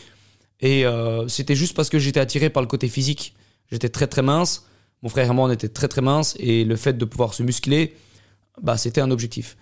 et 0.59 0.85
euh, 0.85 1.27
c'était 1.27 1.55
juste 1.55 1.75
parce 1.75 1.89
que 1.89 1.99
j'étais 1.99 2.19
attiré 2.19 2.49
par 2.49 2.61
le 2.63 2.67
côté 2.67 2.87
physique. 2.87 3.35
J'étais 3.71 3.89
très 3.89 4.07
très 4.07 4.21
mince. 4.21 4.65
Mon 5.03 5.09
frère 5.09 5.29
et 5.31 5.33
était 5.51 5.69
très 5.69 5.87
très 5.87 6.01
minces 6.01 6.35
et 6.39 6.63
le 6.63 6.75
fait 6.75 6.93
de 6.97 7.05
pouvoir 7.05 7.33
se 7.35 7.43
muscler, 7.43 7.95
bah 8.61 8.77
c'était 8.77 9.01
un 9.01 9.11
objectif. 9.11 9.57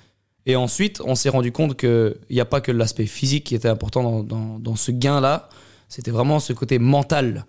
Et 0.46 0.56
ensuite, 0.56 1.02
on 1.04 1.16
s'est 1.16 1.30
rendu 1.30 1.52
compte 1.52 1.76
qu'il 1.76 2.16
n'y 2.30 2.40
a 2.40 2.46
pas 2.46 2.62
que 2.62 2.72
l'aspect 2.72 3.08
physique 3.08 3.46
qui 3.46 3.56
était 3.56 3.68
important 3.68 4.04
dans, 4.04 4.24
dans- 4.60 4.60
ce 4.76 4.92
gain-là, 4.92 5.50
c'était 5.90 6.12
vraiment 6.12 6.40
ce 6.40 6.54
côté 6.54 6.78
mental. 6.80 7.46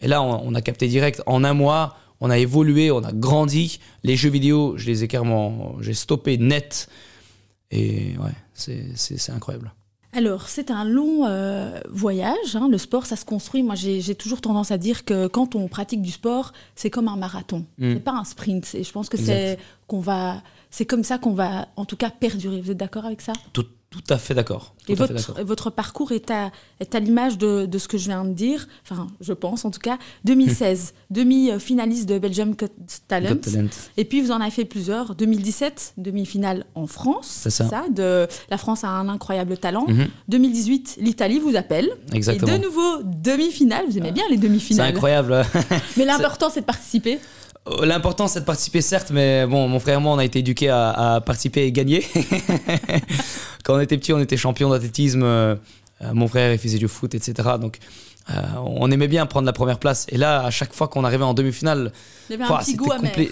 Et 0.00 0.08
là, 0.08 0.22
on 0.22 0.54
a 0.54 0.62
capté 0.62 0.88
direct, 0.88 1.22
en 1.26 1.44
un 1.44 1.52
mois, 1.52 1.96
on 2.20 2.30
a 2.30 2.38
évolué, 2.38 2.90
on 2.90 3.02
a 3.04 3.12
grandi. 3.12 3.80
Les 4.04 4.16
jeux 4.16 4.30
vidéo, 4.30 4.74
je 4.76 4.86
les 4.86 5.04
ai 5.04 5.08
carrément, 5.08 5.76
j'ai 5.80 5.94
stoppé 5.94 6.38
net. 6.38 6.88
Et 7.70 8.16
ouais, 8.18 8.32
c'est 8.54 8.86
c'est- 8.96 9.16
c'est 9.18 9.32
incroyable. 9.32 9.72
Alors, 10.12 10.48
c'est 10.48 10.72
un 10.72 10.84
long 10.84 11.24
euh, 11.28 11.78
voyage. 11.88 12.56
hein. 12.56 12.66
Le 12.68 12.78
sport, 12.78 13.06
ça 13.06 13.14
se 13.14 13.24
construit. 13.24 13.62
Moi, 13.62 13.76
j'ai 13.76 14.00
j'ai 14.00 14.16
toujours 14.16 14.40
tendance 14.40 14.72
à 14.72 14.78
dire 14.78 15.04
que 15.04 15.28
quand 15.28 15.54
on 15.54 15.68
pratique 15.68 16.02
du 16.02 16.10
sport, 16.10 16.52
c'est 16.74 16.90
comme 16.90 17.06
un 17.06 17.14
marathon. 17.16 17.64
Mm. 17.78 17.92
C'est 17.94 18.00
pas 18.04 18.12
un 18.14 18.24
sprint. 18.24 18.74
Et 18.74 18.82
je 18.82 18.90
pense 18.90 19.08
que 19.08 19.16
c'est 19.16 19.56
qu'on 19.86 20.00
va, 20.00 20.42
c'est 20.68 20.84
comme 20.84 21.04
ça 21.04 21.18
qu'on 21.18 21.32
va, 21.32 21.68
en 21.76 21.84
tout 21.84 21.96
cas, 21.96 22.10
perdurer. 22.10 22.60
Vous 22.60 22.72
êtes 22.72 22.76
d'accord 22.76 23.04
avec 23.04 23.20
ça? 23.20 23.32
Tout, 23.52 23.66
tout 23.90 24.02
à 24.08 24.18
fait 24.18 24.34
d'accord. 24.34 24.72
Et 24.88 24.94
votre, 24.94 25.70
parcours 25.70 26.12
est 26.12 26.30
à, 26.30 26.52
est 26.78 26.94
à 26.94 27.00
l'image 27.00 27.38
de, 27.38 27.66
de 27.66 27.78
ce 27.78 27.88
que 27.88 27.98
je 27.98 28.06
viens 28.06 28.24
de 28.24 28.32
dire. 28.32 28.68
Enfin, 28.88 29.08
je 29.20 29.32
pense 29.32 29.64
en 29.64 29.72
tout 29.72 29.80
cas. 29.80 29.98
2016, 30.24 30.94
demi-finaliste 31.10 32.08
de 32.08 32.20
Belgium 32.20 32.54
Got 32.54 32.68
Talent. 33.08 33.36
Et 33.96 34.04
puis 34.04 34.20
vous 34.20 34.30
en 34.30 34.40
avez 34.40 34.52
fait 34.52 34.64
plusieurs. 34.64 35.16
2017, 35.16 35.94
demi-finale 35.96 36.66
en 36.76 36.86
France. 36.86 37.26
C'est 37.26 37.50
ça. 37.50 37.84
de, 37.90 38.28
la 38.48 38.58
France 38.58 38.84
a 38.84 38.88
un 38.88 39.08
incroyable 39.08 39.58
talent. 39.58 39.86
Mhm. 39.88 40.06
2018, 40.28 40.98
l'Italie 41.00 41.40
vous 41.40 41.56
appelle. 41.56 41.90
Exactement. 42.12 42.46
Et 42.54 42.58
de 42.58 42.64
nouveau, 42.64 43.02
demi-finale. 43.02 43.86
Vous 43.88 43.98
aimez 43.98 44.12
bien 44.12 44.24
les 44.30 44.36
C'est 44.36 44.42
demi-finales. 44.42 44.94
incroyable. 44.94 45.42
Mais 45.96 46.04
l'important, 46.04 46.48
c'est 46.48 46.60
de 46.60 46.66
participer. 46.66 47.18
L'important, 47.82 48.26
c'est 48.26 48.40
de 48.40 48.44
participer, 48.44 48.80
certes, 48.80 49.10
mais 49.12 49.46
bon, 49.46 49.68
mon 49.68 49.78
frère 49.80 49.98
et 49.98 50.02
moi, 50.02 50.12
on 50.12 50.18
a 50.18 50.24
été 50.24 50.38
éduqués 50.40 50.70
à, 50.70 50.90
à 51.16 51.20
participer 51.20 51.64
et 51.64 51.72
gagner. 51.72 52.04
Quand 53.64 53.76
on 53.76 53.80
était 53.80 53.98
petit, 53.98 54.12
on 54.12 54.18
était 54.20 54.36
champion 54.36 54.70
d'athlétisme. 54.70 55.22
euh, 55.22 55.56
mon 56.14 56.26
frère, 56.28 56.52
il 56.52 56.58
faisait 56.58 56.78
du 56.78 56.88
foot, 56.88 57.14
etc. 57.14 57.50
Donc, 57.60 57.78
euh, 58.30 58.42
on 58.64 58.90
aimait 58.90 59.08
bien 59.08 59.26
prendre 59.26 59.46
la 59.46 59.52
première 59.52 59.78
place. 59.78 60.06
Et 60.08 60.16
là, 60.16 60.44
à 60.44 60.50
chaque 60.50 60.72
fois 60.72 60.88
qu'on 60.88 61.04
arrivait 61.04 61.24
en 61.24 61.34
demi-finale, 61.34 61.92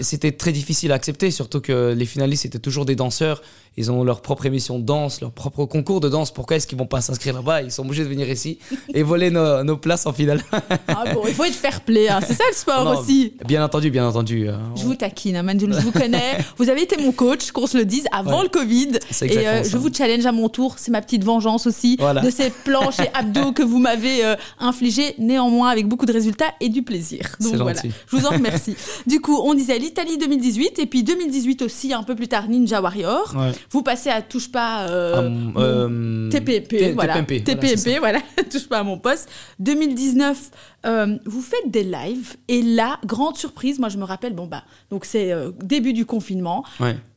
c'était 0.02 0.32
très 0.32 0.52
difficile 0.52 0.92
à 0.92 0.96
accepter, 0.96 1.30
surtout 1.30 1.60
que 1.60 1.94
les 1.96 2.06
finalistes 2.06 2.44
étaient 2.44 2.58
toujours 2.58 2.84
des 2.84 2.96
danseurs. 2.96 3.42
Ils 3.78 3.92
ont 3.92 4.02
leur 4.02 4.22
propre 4.22 4.44
émission 4.46 4.80
de 4.80 4.84
danse, 4.84 5.20
leur 5.20 5.30
propre 5.30 5.64
concours 5.64 6.00
de 6.00 6.08
danse. 6.08 6.32
Pourquoi 6.32 6.56
est-ce 6.56 6.66
qu'ils 6.66 6.76
vont 6.76 6.86
pas 6.86 7.00
s'inscrire 7.00 7.32
là-bas? 7.34 7.62
Ils 7.62 7.70
sont 7.70 7.84
obligés 7.84 8.02
de 8.02 8.08
venir 8.08 8.28
ici 8.28 8.58
et 8.92 9.04
voler 9.04 9.30
nos, 9.30 9.62
nos 9.62 9.76
places 9.76 10.04
en 10.06 10.12
finale. 10.12 10.42
Ah 10.88 11.04
bon, 11.14 11.22
il 11.28 11.32
faut 11.34 11.44
être 11.44 11.54
fair 11.54 11.80
play. 11.82 12.08
hein. 12.08 12.18
C'est 12.26 12.34
ça 12.34 12.42
le 12.50 12.56
sport 12.56 12.84
Non, 12.84 12.98
aussi. 12.98 13.34
Bien 13.46 13.64
entendu, 13.64 13.90
bien 13.92 14.04
entendu. 14.06 14.48
euh, 14.48 14.54
Je 14.74 14.82
vous 14.82 14.96
taquine, 14.96 15.36
hein, 15.36 15.44
Mandoul, 15.44 15.72
je 15.74 15.80
vous 15.80 15.92
connais. 15.92 16.38
Vous 16.58 16.68
avez 16.68 16.82
été 16.82 17.00
mon 17.00 17.12
coach, 17.12 17.52
qu'on 17.52 17.68
se 17.68 17.76
le 17.78 17.84
dise, 17.84 18.04
avant 18.10 18.38
Ouais. 18.38 18.42
le 18.44 18.48
Covid. 18.48 18.88
C'est 19.12 19.26
Et 19.32 19.46
euh, 19.46 19.62
je 19.62 19.76
vous 19.76 19.92
challenge 19.94 20.26
à 20.26 20.32
mon 20.32 20.48
tour. 20.48 20.74
C'est 20.76 20.90
ma 20.90 21.00
petite 21.00 21.22
vengeance 21.22 21.66
aussi 21.68 21.96
Voilà. 22.00 22.20
de 22.20 22.30
ces 22.30 22.50
planches 22.50 22.98
et 22.98 23.08
abdos 23.14 23.52
que 23.52 23.62
vous 23.62 23.78
m'avez 23.78 24.24
euh, 24.24 24.34
infligés, 24.58 25.14
néanmoins 25.18 25.68
avec 25.68 25.86
beaucoup 25.86 26.06
de 26.06 26.12
résultats 26.12 26.52
et 26.60 26.68
du 26.68 26.82
plaisir. 26.82 27.20
Donc 27.40 27.54
voilà, 27.54 27.80
je 27.82 28.16
vous 28.16 28.26
en 28.26 28.30
remercie. 28.30 28.74
du 29.06 29.20
coup, 29.20 29.38
on 29.40 29.54
disait 29.54 29.78
l'Italie 29.78 30.18
2018 30.18 30.78
et 30.80 30.86
puis 30.86 31.04
2018 31.04 31.62
aussi, 31.62 31.92
un 31.92 32.02
peu 32.02 32.16
plus 32.16 32.26
tard, 32.28 32.48
Ninja 32.48 32.80
Warrior. 32.82 33.34
Ouais. 33.36 33.52
Vous 33.70 33.82
passez 33.82 34.10
à 34.10 34.22
touche 34.22 34.50
pas. 34.50 34.88
euh, 34.88 35.30
Ah, 35.56 35.60
euh, 35.60 36.28
TPP, 36.30 36.68
T- 36.68 36.92
voilà. 36.92 37.14
TPMP, 37.44 37.98
voilà, 37.98 38.20
touche 38.50 38.68
pas 38.68 38.78
à 38.78 38.82
mon 38.82 38.98
poste. 38.98 39.28
2019, 39.58 40.50
euh, 40.86 41.16
vous 41.26 41.42
faites 41.42 41.70
des 41.70 41.84
lives 41.84 42.36
et 42.48 42.62
là, 42.62 42.98
grande 43.04 43.36
surprise, 43.36 43.78
moi 43.78 43.88
je 43.88 43.98
me 43.98 44.04
rappelle, 44.04 44.34
bon 44.34 44.46
bah, 44.46 44.64
donc 44.90 45.04
c'est 45.04 45.32
début 45.62 45.92
du 45.92 46.06
confinement 46.06 46.64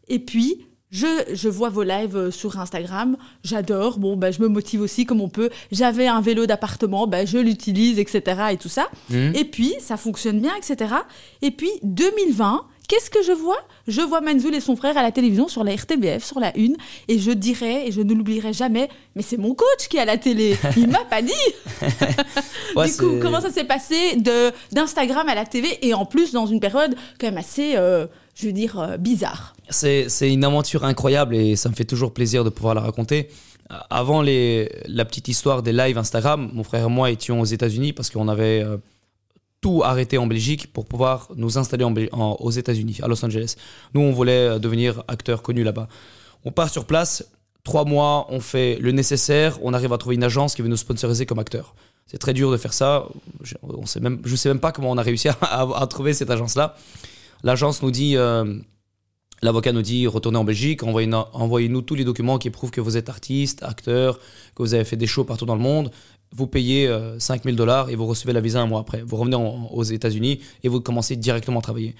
et 0.07 0.19
puis 0.19 0.65
je, 0.89 1.05
je 1.33 1.47
vois 1.47 1.69
vos 1.69 1.83
lives 1.83 2.31
sur 2.31 2.59
Instagram, 2.59 3.15
j'adore, 3.45 3.97
bon 3.97 4.17
bah 4.17 4.31
je 4.31 4.41
me 4.41 4.49
motive 4.49 4.81
aussi 4.81 5.05
comme 5.05 5.21
on 5.21 5.29
peut. 5.29 5.49
J'avais 5.71 6.07
un 6.07 6.19
vélo 6.19 6.45
d'appartement, 6.45 7.07
bah 7.07 7.23
je 7.23 7.37
l'utilise, 7.37 7.97
etc. 7.97 8.41
et 8.51 8.57
tout 8.57 8.67
ça. 8.67 8.87
Mhm. 9.09 9.31
Et 9.35 9.45
puis 9.45 9.73
ça 9.79 9.95
fonctionne 9.95 10.41
bien, 10.41 10.51
etc. 10.57 10.93
Et 11.41 11.51
puis 11.51 11.69
2020 11.83 12.65
qu'est-ce 12.91 13.09
que 13.09 13.23
je 13.23 13.31
vois? 13.31 13.59
Je 13.87 14.01
vois 14.01 14.19
Manzoul 14.19 14.53
et 14.53 14.59
son 14.59 14.75
frère 14.75 14.97
à 14.97 15.01
la 15.01 15.13
télévision 15.13 15.47
sur 15.47 15.63
la 15.63 15.73
RTBF, 15.73 16.25
sur 16.25 16.41
la 16.41 16.55
une, 16.57 16.75
et 17.07 17.19
je 17.19 17.31
dirais, 17.31 17.87
et 17.87 17.91
je 17.93 18.01
ne 18.01 18.13
l'oublierai 18.13 18.51
jamais, 18.51 18.89
mais 19.15 19.21
c'est 19.21 19.37
mon 19.37 19.55
coach 19.55 19.87
qui 19.89 19.95
est 19.95 20.01
à 20.01 20.05
la 20.05 20.17
télé. 20.17 20.57
Il 20.75 20.89
m'a 20.89 21.05
pas 21.05 21.21
dit. 21.21 21.31
Ouais, 22.75 22.87
du 22.89 22.95
coup, 22.95 23.19
comment 23.21 23.41
ça 23.41 23.49
s'est 23.49 23.65
passé 23.65 24.15
de 24.15 24.49
d'Instagram 24.71 25.27
à 25.27 25.35
la 25.35 25.45
TV 25.45 25.67
et 25.85 25.93
en 25.93 26.05
plus 26.05 26.31
dans 26.31 26.45
une 26.45 26.61
période 26.61 26.95
quand 27.19 27.27
même 27.27 27.37
assez, 27.37 27.75
euh, 27.75 28.07
je 28.33 28.45
veux 28.45 28.53
dire, 28.53 28.79
euh, 28.79 28.95
bizarre. 28.95 29.53
C'est 29.69 30.07
une 30.21 30.45
aventure 30.45 30.85
incroyable 30.85 31.35
et 31.35 31.57
ça 31.57 31.67
me 31.67 31.73
fait 31.73 31.83
toujours 31.83 32.13
plaisir 32.13 32.45
de 32.45 32.49
pouvoir 32.49 32.73
la 32.73 32.79
raconter. 32.79 33.27
Avant 33.89 34.21
les, 34.21 34.71
la 34.85 35.03
petite 35.03 35.27
histoire 35.27 35.63
des 35.63 35.73
lives 35.73 35.97
Instagram, 35.97 36.49
mon 36.53 36.63
frère 36.63 36.85
et 36.85 36.89
moi 36.89 37.11
étions 37.11 37.41
aux 37.41 37.45
États-Unis 37.45 37.91
parce 37.91 38.09
qu'on 38.09 38.29
avait 38.29 38.63
euh, 38.63 38.77
tout 39.61 39.83
arrêté 39.85 40.17
en 40.17 40.25
Belgique 40.25 40.73
pour 40.73 40.85
pouvoir 40.85 41.29
nous 41.35 41.57
installer 41.59 41.85
aux 42.11 42.51
États-Unis, 42.51 42.99
à 43.03 43.07
Los 43.07 43.23
Angeles. 43.23 43.55
Nous, 43.93 44.01
on 44.01 44.11
voulait 44.11 44.49
euh, 44.49 44.59
devenir 44.59 45.03
acteur 45.07 45.43
connu 45.43 45.63
là-bas. 45.63 45.87
On 46.43 46.51
part 46.51 46.69
sur 46.69 46.85
place, 46.85 47.31
trois 47.63 47.85
mois, 47.85 48.25
on 48.29 48.39
fait 48.39 48.77
le 48.81 48.91
nécessaire, 48.91 49.59
on 49.61 49.73
arrive 49.73 49.93
à 49.93 49.99
trouver 49.99 50.15
une 50.15 50.23
agence 50.23 50.55
qui 50.55 50.63
veut 50.63 50.67
nous 50.67 50.77
sponsoriser 50.77 51.27
comme 51.27 51.39
acteur. 51.39 51.75
C'est 52.07 52.17
très 52.17 52.33
dur 52.33 52.51
de 52.51 52.57
faire 52.57 52.73
ça. 52.73 53.07
Je, 53.41 53.55
je 54.25 54.35
sais 54.35 54.49
même 54.49 54.59
pas 54.59 54.71
comment 54.71 54.89
on 54.89 54.97
a 54.97 55.03
réussi 55.03 55.29
à, 55.29 55.87
trouver 55.87 56.13
cette 56.13 56.31
agence-là. 56.31 56.75
L'agence 57.43 57.83
nous 57.83 57.91
dit, 57.91 58.17
euh, 58.17 58.59
l'avocat 59.43 59.71
nous 59.71 59.83
dit, 59.83 60.07
retournez 60.07 60.39
en 60.39 60.43
Belgique, 60.43 60.81
envoyez-nous 60.83 61.81
tous 61.83 61.95
les 61.95 62.03
documents 62.03 62.39
qui 62.39 62.49
prouvent 62.49 62.71
que 62.71 62.81
vous 62.81 62.97
êtes 62.97 63.09
artiste, 63.09 63.63
acteur, 63.63 64.17
que 64.55 64.63
vous 64.63 64.73
avez 64.73 64.83
fait 64.83 64.97
des 64.97 65.07
shows 65.07 65.23
partout 65.23 65.45
dans 65.45 65.55
le 65.55 65.61
monde. 65.61 65.91
Vous 66.33 66.47
payez 66.47 66.87
euh, 66.87 67.19
5000 67.19 67.55
dollars 67.55 67.89
et 67.89 67.95
vous 67.95 68.05
recevez 68.05 68.31
la 68.33 68.41
visa 68.41 68.61
un 68.61 68.65
mois 68.67 68.79
après. 68.81 69.01
Vous 69.03 69.17
revenez 69.17 69.35
en- 69.35 69.67
aux 69.67 69.83
États-Unis 69.83 70.39
et 70.63 70.69
vous 70.69 70.79
commencez 70.81 71.15
directement 71.15 71.59
à 71.59 71.61
travailler. 71.61 71.95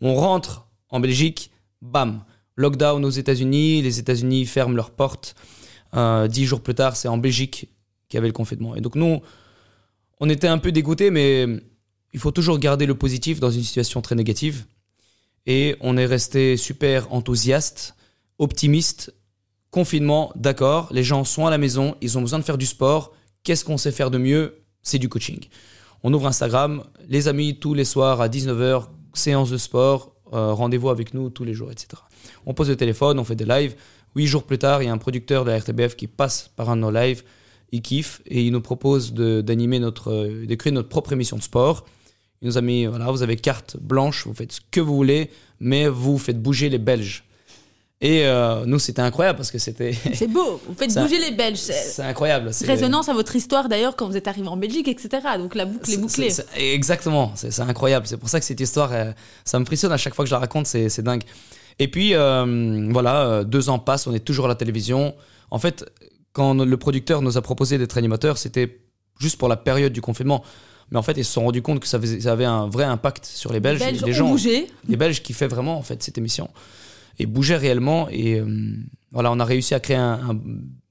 On 0.00 0.14
rentre 0.14 0.66
en 0.90 1.00
Belgique, 1.00 1.50
bam, 1.80 2.22
lockdown 2.56 3.04
aux 3.04 3.10
États-Unis, 3.10 3.82
les 3.82 3.98
États-Unis 3.98 4.46
ferment 4.46 4.76
leurs 4.76 4.90
portes. 4.90 5.34
Euh, 5.94 6.28
dix 6.28 6.44
jours 6.46 6.60
plus 6.60 6.74
tard, 6.74 6.96
c'est 6.96 7.08
en 7.08 7.18
Belgique 7.18 7.68
qu'il 8.08 8.16
y 8.16 8.18
avait 8.18 8.28
le 8.28 8.32
confinement. 8.32 8.76
Et 8.76 8.80
donc 8.80 8.94
nous, 8.94 9.20
on 10.20 10.28
était 10.28 10.48
un 10.48 10.58
peu 10.58 10.70
dégoûtés, 10.70 11.10
mais 11.10 11.46
il 12.12 12.20
faut 12.20 12.30
toujours 12.30 12.58
garder 12.58 12.86
le 12.86 12.94
positif 12.94 13.40
dans 13.40 13.50
une 13.50 13.62
situation 13.62 14.00
très 14.00 14.14
négative. 14.14 14.64
Et 15.46 15.74
on 15.80 15.96
est 15.96 16.06
resté 16.06 16.56
super 16.56 17.12
enthousiaste, 17.12 17.96
optimiste. 18.38 19.12
Confinement, 19.70 20.30
d'accord, 20.36 20.88
les 20.92 21.02
gens 21.02 21.24
sont 21.24 21.46
à 21.46 21.50
la 21.50 21.58
maison, 21.58 21.96
ils 22.02 22.16
ont 22.18 22.20
besoin 22.20 22.38
de 22.38 22.44
faire 22.44 22.58
du 22.58 22.66
sport. 22.66 23.12
Qu'est-ce 23.44 23.64
qu'on 23.64 23.76
sait 23.76 23.90
faire 23.90 24.10
de 24.10 24.18
mieux? 24.18 24.62
C'est 24.82 24.98
du 24.98 25.08
coaching. 25.08 25.40
On 26.04 26.12
ouvre 26.12 26.26
Instagram, 26.28 26.84
les 27.08 27.26
amis, 27.26 27.58
tous 27.58 27.74
les 27.74 27.84
soirs 27.84 28.20
à 28.20 28.28
19h, 28.28 28.86
séance 29.14 29.50
de 29.50 29.56
sport, 29.56 30.14
euh, 30.32 30.52
rendez-vous 30.52 30.90
avec 30.90 31.12
nous 31.12 31.28
tous 31.28 31.44
les 31.44 31.52
jours, 31.52 31.70
etc. 31.72 32.02
On 32.46 32.54
pose 32.54 32.68
le 32.68 32.76
téléphone, 32.76 33.18
on 33.18 33.24
fait 33.24 33.34
des 33.34 33.44
lives. 33.44 33.74
Huit 34.14 34.26
jours 34.26 34.44
plus 34.44 34.58
tard, 34.58 34.82
il 34.82 34.86
y 34.86 34.88
a 34.88 34.92
un 34.92 34.98
producteur 34.98 35.44
de 35.44 35.50
la 35.50 35.58
RTBF 35.58 35.96
qui 35.96 36.06
passe 36.06 36.50
par 36.54 36.70
un 36.70 36.76
de 36.76 36.82
nos 36.82 36.90
lives, 36.90 37.24
il 37.72 37.82
kiffe 37.82 38.22
et 38.26 38.44
il 38.44 38.52
nous 38.52 38.60
propose 38.60 39.12
d'animer 39.12 39.80
notre, 39.80 40.12
euh, 40.12 40.46
de 40.46 40.54
créer 40.54 40.72
notre 40.72 40.88
propre 40.88 41.12
émission 41.12 41.36
de 41.36 41.42
sport. 41.42 41.84
Il 42.42 42.46
nous 42.46 42.58
a 42.58 42.60
mis, 42.60 42.86
voilà, 42.86 43.10
vous 43.10 43.22
avez 43.22 43.36
carte 43.36 43.76
blanche, 43.80 44.26
vous 44.26 44.34
faites 44.34 44.52
ce 44.52 44.60
que 44.70 44.80
vous 44.80 44.94
voulez, 44.94 45.30
mais 45.58 45.88
vous 45.88 46.18
faites 46.18 46.40
bouger 46.40 46.68
les 46.68 46.78
Belges. 46.78 47.24
Et 48.04 48.26
euh, 48.26 48.64
nous, 48.66 48.80
c'était 48.80 49.00
incroyable 49.00 49.36
parce 49.36 49.52
que 49.52 49.58
c'était. 49.58 49.94
C'est 50.14 50.26
beau, 50.26 50.60
vous 50.66 50.74
faites 50.74 50.92
bouger 50.94 51.20
les 51.20 51.30
Belges. 51.30 51.58
C'est 51.60 52.02
incroyable. 52.02 52.50
résonance 52.66 53.08
à 53.08 53.12
votre 53.14 53.36
histoire 53.36 53.68
d'ailleurs 53.68 53.94
quand 53.94 54.08
vous 54.08 54.16
êtes 54.16 54.26
arrivé 54.26 54.48
en 54.48 54.56
Belgique, 54.56 54.88
etc. 54.88 55.08
Donc 55.38 55.54
la 55.54 55.66
boucle 55.66 55.88
est 55.90 55.96
bouclée. 55.98 56.32
Exactement, 56.56 57.32
c'est 57.36 57.60
incroyable. 57.60 58.06
C'est 58.08 58.16
pour 58.16 58.28
ça 58.28 58.40
que 58.40 58.44
cette 58.44 58.60
histoire, 58.60 58.90
ça 59.44 59.58
me 59.60 59.64
frissonne 59.64 59.92
à 59.92 59.96
chaque 59.96 60.14
fois 60.14 60.24
que 60.24 60.28
je 60.28 60.34
la 60.34 60.40
raconte, 60.40 60.66
c'est 60.66 61.00
dingue. 61.00 61.22
Et 61.78 61.88
puis, 61.88 62.14
euh, 62.14 62.88
voilà, 62.90 63.20
euh, 63.22 63.44
deux 63.44 63.68
ans 63.68 63.78
passent, 63.78 64.06
on 64.06 64.14
est 64.14 64.20
toujours 64.24 64.44
à 64.46 64.48
la 64.48 64.54
télévision. 64.56 65.14
En 65.50 65.58
fait, 65.58 65.84
quand 66.32 66.54
le 66.54 66.76
producteur 66.76 67.22
nous 67.22 67.38
a 67.38 67.42
proposé 67.42 67.78
d'être 67.78 67.96
animateur, 67.98 68.36
c'était 68.36 68.80
juste 69.20 69.36
pour 69.38 69.48
la 69.48 69.56
période 69.56 69.92
du 69.92 70.00
confinement. 70.00 70.42
Mais 70.90 70.98
en 70.98 71.02
fait, 71.02 71.16
ils 71.16 71.24
se 71.24 71.32
sont 71.32 71.44
rendus 71.44 71.62
compte 71.62 71.80
que 71.80 71.86
ça, 71.86 71.98
faisait- 72.00 72.20
ça 72.20 72.32
avait 72.32 72.44
un 72.44 72.66
vrai 72.68 72.84
impact 72.84 73.24
sur 73.24 73.52
les 73.52 73.60
Belges. 73.60 73.78
les 73.80 73.86
Belges 73.86 74.02
les 74.04 74.12
ont 74.12 74.16
gens, 74.16 74.28
bougé. 74.30 74.66
les 74.88 74.96
Belges 74.96 75.22
qui 75.22 75.32
fait 75.32 75.46
vraiment 75.46 75.78
en 75.78 75.82
fait 75.82 76.02
cette 76.02 76.18
émission 76.18 76.50
et 77.18 77.26
bougeaient 77.26 77.56
réellement 77.56 78.08
et 78.10 78.40
euh, 78.40 78.76
voilà 79.10 79.32
on 79.32 79.40
a 79.40 79.44
réussi 79.44 79.74
à 79.74 79.80
créer 79.80 79.96
un, 79.96 80.38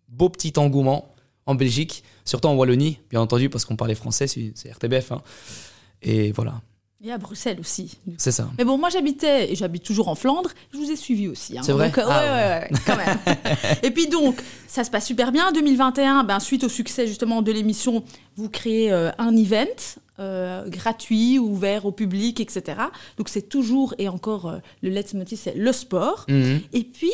beau 0.08 0.30
petit 0.30 0.54
engouement 0.58 1.12
en 1.46 1.56
Belgique 1.56 2.04
surtout 2.26 2.48
en 2.48 2.56
Wallonie 2.56 3.00
bien 3.10 3.22
entendu 3.22 3.50
parce 3.50 3.66
qu'on 3.66 3.76
parlait 3.76 3.96
français 3.96 4.28
c'est 4.28 4.52
c'est 4.56 4.72
RTBF 4.72 5.12
hein. 5.12 5.22
et 6.02 6.32
voilà 6.32 6.62
Et 7.04 7.12
à 7.12 7.18
Bruxelles 7.18 7.60
aussi. 7.60 7.98
c'est 8.18 8.32
ça 8.32 8.50
Mais 8.58 8.64
bon, 8.64 8.78
moi 8.78 8.90
j'habitais, 8.90 9.52
et 9.52 9.56
j'habite 9.56 9.84
toujours 9.84 10.08
en 10.08 10.14
Flandre, 10.16 10.52
je 10.72 10.78
vous 10.78 10.92
ai 10.92 10.96
suivi 10.96 11.28
aussi. 11.28 11.58
hein. 11.58 11.62
C'est 11.64 11.72
vrai? 11.72 11.88
Donc, 11.88 11.98
euh, 11.98 12.06
ouais, 12.06 12.14
Ah, 12.14 12.60
ouais, 12.62 12.70
ouais, 12.72 12.80
quand 12.86 12.96
même. 12.96 13.18
et 13.84 13.90
puis 13.90 14.08
donc, 14.08 14.40
ça 14.68 14.84
se 14.84 14.92
passe 14.92 15.08
super 15.08 15.32
bien. 15.32 15.52
2021, 15.52 16.24
ben, 16.24 16.40
suite 16.40 16.64
au 16.64 16.70
succès 16.70 17.08
justement 17.08 17.42
de 17.42 17.52
l'émission, 17.52 18.04
vous 18.36 18.50
créez 18.50 18.92
euh, 18.92 19.10
un 19.18 19.36
event 19.36 19.66
euh, 20.20 20.70
gratuit, 20.70 21.40
ouvert 21.40 21.88
au 21.88 21.92
public, 21.92 22.40
etc. 22.40 22.78
Donc 23.18 23.30
c'est 23.30 23.50
toujours 23.50 23.96
et 23.98 24.08
encore 24.08 24.48
euh, 24.48 24.58
le 24.84 24.92
leitmotiv, 24.92 25.40
c'est 25.42 25.56
le 25.56 25.72
sport. 25.74 26.26
Mhm. 26.30 26.62
Et 26.74 26.84
puis, 26.84 27.12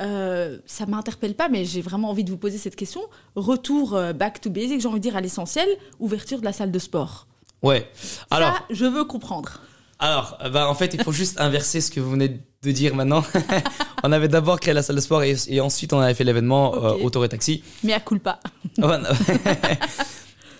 euh, 0.00 0.58
ça 0.66 0.86
m'interpelle 0.86 1.34
pas, 1.34 1.48
mais 1.48 1.64
j'ai 1.64 1.80
vraiment 1.80 2.10
envie 2.10 2.24
de 2.24 2.30
vous 2.30 2.36
poser 2.38 2.58
cette 2.58 2.74
question. 2.76 3.02
Retour 3.36 3.94
euh, 3.94 4.12
back 4.12 4.40
to 4.40 4.50
basic, 4.50 4.80
j'ai 4.80 4.88
envie 4.88 4.98
de 4.98 5.02
dire 5.02 5.16
à 5.16 5.20
l'essentiel, 5.20 5.68
ouverture 6.00 6.40
de 6.40 6.44
la 6.44 6.52
salle 6.52 6.72
de 6.72 6.78
sport. 6.80 7.28
Ouais 7.62 7.90
alors 8.30 8.54
ça, 8.54 8.64
je 8.70 8.84
veux 8.84 9.04
comprendre. 9.04 9.60
alors 9.98 10.38
euh, 10.44 10.48
bah, 10.50 10.68
en 10.68 10.74
fait 10.74 10.94
il 10.94 11.02
faut 11.02 11.12
juste 11.12 11.40
inverser 11.40 11.80
ce 11.80 11.90
que 11.90 12.00
vous 12.00 12.10
venez 12.10 12.40
de 12.62 12.72
dire 12.72 12.94
maintenant 12.94 13.22
on 14.04 14.12
avait 14.12 14.28
d'abord 14.28 14.58
créé 14.60 14.74
la 14.74 14.82
salle 14.82 14.96
de 14.96 15.00
sport 15.00 15.22
et, 15.22 15.34
et 15.48 15.60
ensuite 15.60 15.92
on 15.92 16.00
avait 16.00 16.14
fait 16.14 16.24
l'événement 16.24 16.74
euh, 16.74 16.90
Ok. 16.92 17.04
Auto 17.04 17.24
et 17.24 17.28
Taxi 17.28 17.62
Mais 17.84 17.92
à 17.92 18.00
culpa. 18.00 18.40
Ouais, 18.78 18.98
non. 18.98 19.08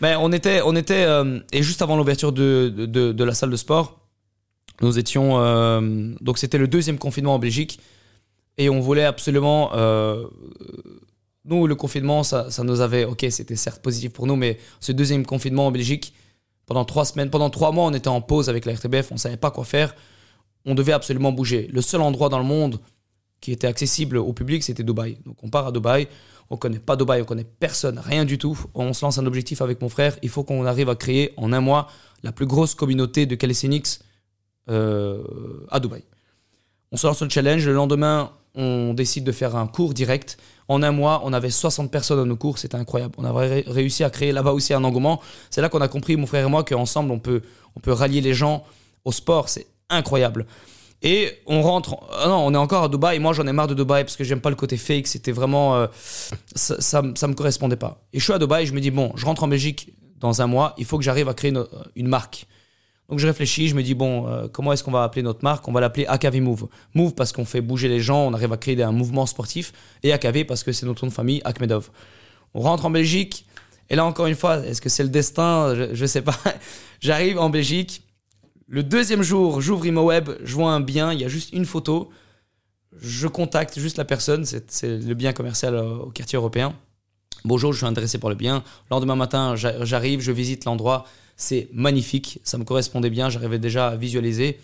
Mais 0.00 0.14
on 0.20 0.32
était, 0.32 0.60
on 0.64 0.74
était 0.76 1.04
euh, 1.04 1.40
et 1.52 1.62
juste 1.62 1.82
avant 1.82 1.96
l'ouverture 1.96 2.32
de, 2.32 2.68
de, 2.76 3.24
la 3.24 3.34
salle 3.34 3.50
de 3.50 3.56
sport, 3.56 4.00
nous 4.80 4.98
étions. 4.98 5.38
euh, 5.40 6.12
donc 6.20 6.38
c'était 6.38 6.58
le 6.58 6.68
deuxième 6.68 6.98
confinement 6.98 7.34
en 7.34 7.38
Belgique 7.38 7.80
et 8.58 8.68
on 8.70 8.80
voulait 8.80 9.04
absolument. 9.04 9.70
nous, 11.44 11.66
le 11.66 11.74
confinement, 11.74 12.22
ça, 12.24 12.50
ça 12.50 12.62
nous 12.64 12.80
avait. 12.80 13.04
Ok, 13.04 13.24
c'était 13.30 13.56
certes 13.56 13.82
positif 13.82 14.12
pour 14.12 14.26
nous, 14.26 14.36
mais 14.36 14.58
ce 14.80 14.92
deuxième 14.92 15.24
confinement 15.24 15.66
en 15.68 15.70
Belgique, 15.70 16.12
pendant 16.68 16.84
trois 16.84 17.06
semaines, 17.06 17.30
pendant 17.30 17.48
trois 17.48 17.72
mois, 17.72 17.86
on 17.86 17.94
était 17.94 18.08
en 18.08 18.20
pause 18.20 18.50
avec 18.50 18.66
la 18.66 18.74
RTBF, 18.74 19.10
on 19.10 19.16
savait 19.16 19.38
pas 19.38 19.50
quoi 19.50 19.64
faire. 19.64 19.94
On 20.66 20.74
devait 20.74 20.92
absolument 20.92 21.32
bouger. 21.32 21.66
Le 21.72 21.80
seul 21.80 22.02
endroit 22.02 22.28
dans 22.28 22.38
le 22.38 22.44
monde 22.44 22.78
qui 23.40 23.52
était 23.52 23.66
accessible 23.66 24.18
au 24.18 24.34
public, 24.34 24.62
c'était 24.62 24.82
Dubaï. 24.82 25.16
Donc 25.24 25.42
on 25.42 25.48
part 25.48 25.68
à 25.68 25.72
Dubaï, 25.72 26.08
on 26.50 26.58
connaît 26.58 26.78
pas 26.78 26.94
Dubaï, 26.96 27.22
on 27.22 27.24
connaît 27.24 27.46
personne, 27.58 27.98
rien 27.98 28.26
du 28.26 28.36
tout. 28.36 28.58
On 28.74 28.92
se 28.92 29.02
lance 29.02 29.16
un 29.16 29.24
objectif 29.24 29.62
avec 29.62 29.80
mon 29.80 29.88
frère. 29.88 30.18
Il 30.22 30.28
faut 30.28 30.44
qu'on 30.44 30.66
arrive 30.66 30.90
à 30.90 30.94
créer 30.94 31.32
en 31.38 31.54
un 31.54 31.60
mois 31.62 31.88
la 32.22 32.32
plus 32.32 32.46
grosse 32.46 32.74
communauté 32.74 33.24
de 33.24 33.34
calisthenics 33.34 34.00
euh, 34.68 35.22
à 35.70 35.80
Dubaï. 35.80 36.04
On 36.92 36.98
se 36.98 37.06
lance 37.06 37.22
le 37.22 37.30
challenge. 37.30 37.66
Le 37.66 37.72
lendemain, 37.72 38.32
on 38.54 38.94
décide 38.94 39.24
de 39.24 39.32
faire 39.32 39.56
un 39.56 39.66
cours 39.66 39.94
direct. 39.94 40.38
En 40.68 40.82
un 40.82 40.92
mois, 40.92 41.22
on 41.24 41.32
avait 41.32 41.50
60 41.50 41.90
personnes 41.90 42.18
dans 42.18 42.26
nos 42.26 42.36
cours. 42.36 42.58
C'était 42.58 42.76
incroyable. 42.76 43.14
On 43.18 43.24
a 43.24 43.32
ré- 43.32 43.64
réussi 43.66 44.04
à 44.04 44.10
créer 44.10 44.32
là-bas 44.32 44.52
aussi 44.52 44.74
un 44.74 44.84
engouement. 44.84 45.20
C'est 45.50 45.60
là 45.62 45.68
qu'on 45.68 45.80
a 45.80 45.88
compris, 45.88 46.16
mon 46.16 46.26
frère 46.26 46.46
et 46.46 46.50
moi, 46.50 46.62
qu'ensemble, 46.64 47.10
on 47.10 47.18
peut, 47.18 47.40
on 47.76 47.80
peut 47.80 47.92
rallier 47.92 48.20
les 48.20 48.34
gens 48.34 48.64
au 49.04 49.12
sport. 49.12 49.48
C'est 49.48 49.66
incroyable. 49.88 50.46
Et 51.00 51.32
on 51.46 51.62
rentre. 51.62 51.96
ah 52.20 52.26
non, 52.28 52.44
on 52.44 52.52
est 52.52 52.56
encore 52.58 52.82
à 52.84 52.88
Dubaï. 52.88 53.18
Moi, 53.20 53.32
j'en 53.32 53.46
ai 53.46 53.52
marre 53.52 53.68
de 53.68 53.74
Dubaï 53.74 54.02
parce 54.04 54.16
que 54.16 54.24
j'aime 54.24 54.40
pas 54.40 54.50
le 54.50 54.56
côté 54.56 54.76
fake. 54.76 55.06
C'était 55.06 55.32
vraiment. 55.32 55.76
euh, 55.76 55.86
ça, 56.54 56.76
ça, 56.80 57.02
me 57.02 57.34
correspondait 57.34 57.76
pas. 57.76 58.02
Et 58.12 58.18
je 58.18 58.24
suis 58.24 58.32
à 58.32 58.38
Dubaï. 58.38 58.66
Je 58.66 58.72
me 58.74 58.80
dis, 58.80 58.90
bon, 58.90 59.12
je 59.14 59.24
rentre 59.24 59.44
en 59.44 59.48
Belgique 59.48 59.92
dans 60.18 60.42
un 60.42 60.46
mois. 60.48 60.74
Il 60.76 60.84
faut 60.84 60.98
que 60.98 61.04
j'arrive 61.04 61.28
à 61.28 61.34
créer 61.34 61.52
une 61.94 62.08
marque. 62.08 62.46
Donc 63.08 63.18
je 63.20 63.26
réfléchis, 63.26 63.68
je 63.68 63.74
me 63.74 63.82
dis, 63.82 63.94
bon, 63.94 64.26
euh, 64.28 64.48
comment 64.52 64.72
est-ce 64.72 64.84
qu'on 64.84 64.90
va 64.90 65.02
appeler 65.02 65.22
notre 65.22 65.42
marque? 65.42 65.66
On 65.66 65.72
va 65.72 65.80
l'appeler 65.80 66.04
AKV 66.06 66.40
Move. 66.40 66.68
Move 66.94 67.14
parce 67.14 67.32
qu'on 67.32 67.46
fait 67.46 67.62
bouger 67.62 67.88
les 67.88 68.00
gens, 68.00 68.26
on 68.26 68.34
arrive 68.34 68.52
à 68.52 68.58
créer 68.58 68.82
un 68.82 68.92
mouvement 68.92 69.24
sportif. 69.24 69.72
Et 70.02 70.12
AKV 70.12 70.44
parce 70.44 70.62
que 70.62 70.72
c'est 70.72 70.84
notre 70.84 71.04
nom 71.04 71.08
de 71.08 71.14
famille, 71.14 71.40
Akhmedov. 71.44 71.88
On 72.52 72.60
rentre 72.60 72.84
en 72.84 72.90
Belgique. 72.90 73.46
Et 73.88 73.96
là, 73.96 74.04
encore 74.04 74.26
une 74.26 74.34
fois, 74.34 74.58
est-ce 74.66 74.82
que 74.82 74.90
c'est 74.90 75.02
le 75.02 75.08
destin? 75.08 75.74
Je, 75.74 75.94
je 75.94 76.04
sais 76.06 76.20
pas. 76.20 76.36
J'arrive 77.00 77.38
en 77.38 77.48
Belgique. 77.48 78.02
Le 78.66 78.82
deuxième 78.82 79.22
jour, 79.22 79.62
j'ouvre 79.62 79.86
ImoWeb, 79.86 80.28
je 80.44 80.54
vois 80.54 80.72
un 80.72 80.80
bien, 80.80 81.10
il 81.14 81.20
y 81.20 81.24
a 81.24 81.28
juste 81.28 81.54
une 81.54 81.64
photo. 81.64 82.10
Je 83.00 83.26
contacte 83.26 83.78
juste 83.78 83.96
la 83.96 84.04
personne, 84.04 84.44
c'est 84.44 84.82
le 84.82 85.14
bien 85.14 85.32
commercial 85.32 85.74
euh, 85.74 85.96
au 85.96 86.10
quartier 86.10 86.36
européen. 86.36 86.74
Bonjour, 87.46 87.72
je 87.72 87.78
suis 87.78 87.86
intéressé 87.86 88.18
par 88.18 88.28
le 88.28 88.36
bien. 88.36 88.56
Le 88.56 88.94
lendemain 88.94 89.16
matin, 89.16 89.56
j'a- 89.56 89.82
j'arrive, 89.86 90.20
je 90.20 90.32
visite 90.32 90.66
l'endroit. 90.66 91.04
C'est 91.38 91.68
magnifique, 91.72 92.40
ça 92.42 92.58
me 92.58 92.64
correspondait 92.64 93.10
bien, 93.10 93.30
j'arrivais 93.30 93.60
déjà 93.60 93.88
à 93.88 93.96
visualiser. 93.96 94.58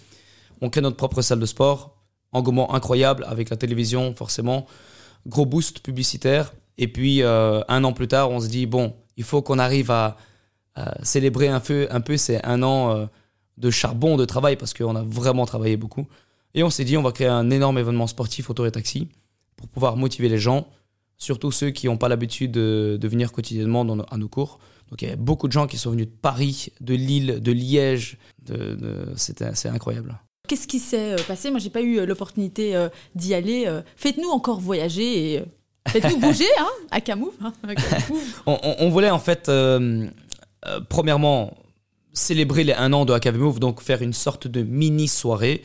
On 0.61 0.71
crée 0.71 0.81
notre 0.81 0.97
propre 0.97 1.23
salle 1.23 1.38
de 1.38 1.47
sport, 1.47 1.97
engouement 2.33 2.75
incroyable 2.75 3.25
avec 3.28 3.49
la 3.49 3.57
télévision, 3.57 4.12
forcément. 4.16 4.66
Gros 5.25 5.47
boost 5.47 5.78
publicitaire. 5.78 6.52
Et 6.76 6.88
puis, 6.88 7.23
euh, 7.23 7.62
un 7.69 7.85
an 7.85 7.93
plus 7.93 8.09
tard, 8.09 8.31
on 8.31 8.40
se 8.40 8.49
dit, 8.49 8.66
bon, 8.66 8.93
il 9.16 9.23
faut 9.23 9.40
qu'on 9.40 9.61
arrive 9.61 9.90
à, 9.90 10.16
célébrer 11.04 11.47
un 11.47 11.61
peu, 11.61 11.87
un 11.93 12.00
peu 12.00 12.16
ces 12.16 12.40
un 12.43 12.61
an 12.64 12.90
euh, 12.90 13.07
de 13.59 13.71
charbon, 13.71 14.16
de 14.16 14.25
travail, 14.25 14.57
parce 14.57 14.75
qu'on 14.75 14.97
a 14.97 15.04
vraiment 15.04 15.47
travaillé 15.47 15.76
beaucoup. 15.76 16.09
Et 16.54 16.64
on 16.64 16.71
s'est 16.71 16.85
dit, 16.85 16.97
on 16.97 17.02
va 17.02 17.12
créer 17.12 17.28
un 17.28 17.50
énorme 17.50 17.78
événement 17.78 18.09
sportif 18.09 18.50
autour 18.50 18.66
et 18.66 18.73
taxi 18.73 19.07
pour 19.54 19.69
pouvoir 19.69 19.97
motiver 19.97 20.28
les 20.28 20.38
gens, 20.38 20.66
surtout 21.16 21.52
ceux 21.52 21.71
qui 21.71 21.87
n'ont 21.87 21.97
pas 21.97 22.09
l'habitude 22.09 22.50
de, 22.50 22.99
venir 23.00 23.31
quotidiennement 23.31 23.83
à 24.11 24.16
nos 24.16 24.28
cours. 24.28 24.59
Donc 24.91 25.03
il 25.03 25.09
y 25.09 25.12
a 25.12 25.17
beaucoup 25.17 25.49
de 25.49 25.53
gens 25.53 25.67
qui 25.67 25.79
sont 25.79 25.91
venus 25.91 26.07
de 26.07 26.12
Paris, 26.12 26.69
de 26.81 26.95
Lille, 26.95 27.41
de 27.41 27.53
Liège. 27.53 28.19
De, 28.43 28.75
de, 28.75 29.07
c'est 29.17 29.69
incroyable. 29.69 30.19
Qu'est-ce 30.47 30.69
qui 30.69 30.79
s'est 30.79 31.17
passé? 31.26 31.50
Moi, 31.50 31.59
j'ai 31.59 31.71
pas 31.71 31.81
eu 31.81 32.05
l'opportunité 32.05 32.88
d'y 33.14 33.33
aller. 33.33 33.67
Faites-nous 33.97 34.29
encore 34.29 34.61
voyager 34.61 35.35
et 35.35 35.45
faites-nous 35.88 36.19
bouger 36.21 36.45
hein, 36.59 36.69
à 36.91 37.00
Camoufle. 37.00 37.37
Hein, 37.43 37.53
on, 38.47 38.59
on, 38.62 38.76
on, 38.81 38.88
voulait 38.91 39.11
en 39.11 39.19
fait, 39.19 39.49
euh, 39.49 40.07
euh, 40.67 40.81
premièrement, 40.88 41.57
célébrer 42.12 42.64
les 42.64 42.75
un 42.75 42.93
an 42.93 43.05
de 43.05 43.31
Move, 43.31 43.61
donc 43.61 43.81
faire 43.81 44.03
une 44.03 44.12
sorte 44.12 44.47
de 44.47 44.62
mini 44.62 45.09
soirée. 45.09 45.62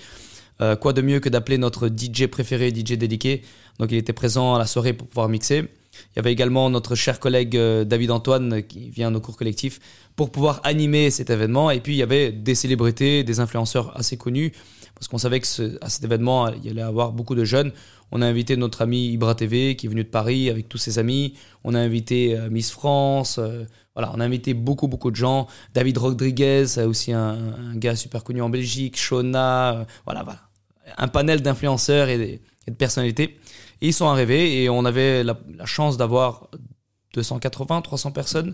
Euh, 0.61 0.75
quoi 0.75 0.91
de 0.91 1.01
mieux 1.01 1.19
que 1.21 1.29
d'appeler 1.29 1.57
notre 1.57 1.88
DJ 1.88 2.27
préféré, 2.27 2.69
DJ 2.69 2.93
dédié. 2.93 3.43
Donc 3.79 3.91
il 3.91 3.97
était 3.97 4.13
présent 4.13 4.55
à 4.55 4.59
la 4.59 4.65
soirée 4.65 4.93
pour 4.93 5.07
pouvoir 5.07 5.29
mixer. 5.29 5.69
Il 6.13 6.17
y 6.17 6.19
avait 6.19 6.31
également 6.31 6.69
notre 6.69 6.96
cher 6.96 7.19
collègue 7.19 7.58
euh, 7.58 7.84
David 7.84 8.12
Antoine 8.12 8.63
qui 8.63 8.89
vient 8.89 9.12
nos 9.12 9.22
cours 9.22 9.38
collectifs 9.38 9.79
pour 10.15 10.31
pouvoir 10.31 10.62
animer 10.63 11.12
cet 11.12 11.29
événement. 11.29 11.72
Et 11.72 11.79
puis 11.79 11.93
il 11.93 11.98
y 11.98 12.03
avait 12.03 12.31
des 12.31 12.55
célébrités, 12.55 13.24
des 13.24 13.39
influenceurs 13.39 13.98
assez 13.98 14.17
connus 14.17 14.51
parce 15.00 15.08
qu'on 15.08 15.17
savait 15.17 15.39
que 15.39 15.84
à 15.84 15.89
cet 15.89 16.03
événement 16.03 16.50
il 16.50 16.74
y 16.74 16.81
avoir 16.81 17.13
beaucoup 17.13 17.36
de 17.36 17.46
jeunes. 17.46 17.72
On 18.12 18.22
a 18.22 18.25
invité 18.25 18.58
notre 18.58 18.81
ami 18.81 19.12
Ibra 19.12 19.36
TV 19.36 19.75
qui 19.75 19.86
est 19.86 19.89
venu 19.89 20.03
de 20.03 20.10
Paris 20.10 20.50
avec 20.50 20.67
tous 20.67 20.77
ses 20.77 21.00
amis. 21.00 21.36
On 21.63 21.74
a 21.74 21.79
invité 21.79 22.38
euh, 22.38 22.50
Miss 22.50 22.72
France. 22.72 23.38
Euh, 23.39 23.63
voilà, 23.96 24.12
on 24.15 24.19
a 24.19 24.25
invité 24.25 24.53
beaucoup 24.53 24.88
beaucoup 24.88 25.12
de 25.12 25.15
gens. 25.15 25.48
David 25.74 25.98
Rodriguez, 25.98 26.79
aussi 26.79 27.13
un, 27.13 27.38
gars 27.75 27.96
super 27.96 28.24
connu 28.24 28.41
en 28.41 28.50
Belgique. 28.50 28.98
Shona, 28.98 29.74
euh, 29.74 29.84
voilà, 30.05 30.24
voilà, 30.24 30.39
un 30.98 31.08
panel 31.08 31.41
d'influenceurs 31.41 32.10
et 32.10 32.41
de 32.67 32.74
personnalités. 32.74 33.39
Et 33.81 33.88
ils 33.88 33.93
sont 33.93 34.07
arrivés 34.07 34.62
et 34.62 34.69
on 34.69 34.86
avait 34.86 35.24
la, 35.24 35.39
la 35.57 35.65
chance 35.65 35.98
d'avoir 35.98 36.50
280, 37.13 37.81
300 37.81 38.12
personnes 38.12 38.53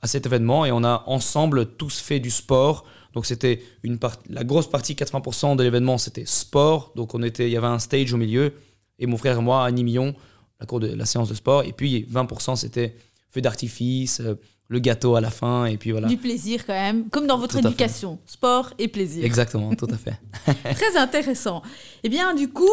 à 0.00 0.06
cet 0.06 0.26
événement 0.26 0.64
et 0.66 0.72
on 0.72 0.84
a 0.84 1.04
ensemble 1.06 1.66
tous 1.76 1.98
fait 2.00 2.20
du 2.20 2.30
sport. 2.30 2.84
Donc 3.14 3.26
c'était 3.26 3.62
une 3.82 3.98
part, 3.98 4.16
la 4.28 4.44
grosse 4.44 4.68
partie, 4.68 4.94
80% 4.94 5.56
de 5.56 5.62
l'événement, 5.62 5.98
c'était 5.98 6.26
sport. 6.26 6.92
Donc 6.96 7.14
on 7.14 7.22
était, 7.22 7.48
il 7.48 7.52
y 7.52 7.56
avait 7.56 7.66
un 7.68 7.78
stage 7.78 8.12
au 8.12 8.16
milieu 8.16 8.54
et 8.98 9.06
mon 9.06 9.16
frère 9.16 9.38
et 9.38 9.42
moi 9.42 9.64
animions 9.64 10.14
la 10.60 10.66
cour 10.66 10.80
de 10.80 10.88
la 10.88 11.06
séance 11.06 11.28
de 11.28 11.34
sport. 11.34 11.62
Et 11.64 11.72
puis 11.72 12.06
20% 12.10 12.56
c'était 12.56 12.96
feu 13.30 13.40
d'artifice, 13.40 14.20
euh, 14.20 14.34
le 14.68 14.78
gâteau 14.78 15.16
à 15.16 15.20
la 15.20 15.30
fin 15.30 15.66
et 15.66 15.76
puis 15.76 15.92
voilà. 15.92 16.08
Du 16.08 16.16
plaisir 16.16 16.66
quand 16.66 16.72
même, 16.72 17.08
comme 17.10 17.26
dans 17.26 17.38
votre 17.38 17.56
éducation, 17.58 18.18
sport 18.26 18.72
et 18.78 18.88
plaisir. 18.88 19.24
Exactement, 19.24 19.74
tout 19.74 19.88
à 19.90 19.96
fait. 19.96 20.18
Très 20.74 20.96
intéressant. 20.96 21.62
Eh 22.02 22.08
bien, 22.08 22.34
du 22.34 22.48
coup, 22.48 22.64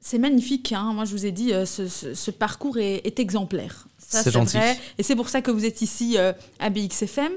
c'est 0.00 0.18
magnifique. 0.18 0.72
Hein. 0.72 0.92
Moi, 0.94 1.04
je 1.04 1.12
vous 1.12 1.26
ai 1.26 1.32
dit, 1.32 1.52
euh, 1.52 1.66
ce, 1.66 1.86
ce, 1.88 2.14
ce 2.14 2.30
parcours 2.30 2.78
est, 2.78 3.02
est 3.06 3.18
exemplaire. 3.18 3.86
Ça, 3.98 4.22
C'est 4.22 4.30
gentil. 4.32 4.56
vrai. 4.56 4.76
Et 4.98 5.02
c'est 5.02 5.14
pour 5.14 5.28
ça 5.28 5.40
que 5.40 5.50
vous 5.50 5.64
êtes 5.64 5.82
ici 5.82 6.16
euh, 6.18 6.32
à 6.58 6.68
BXFM. 6.70 7.30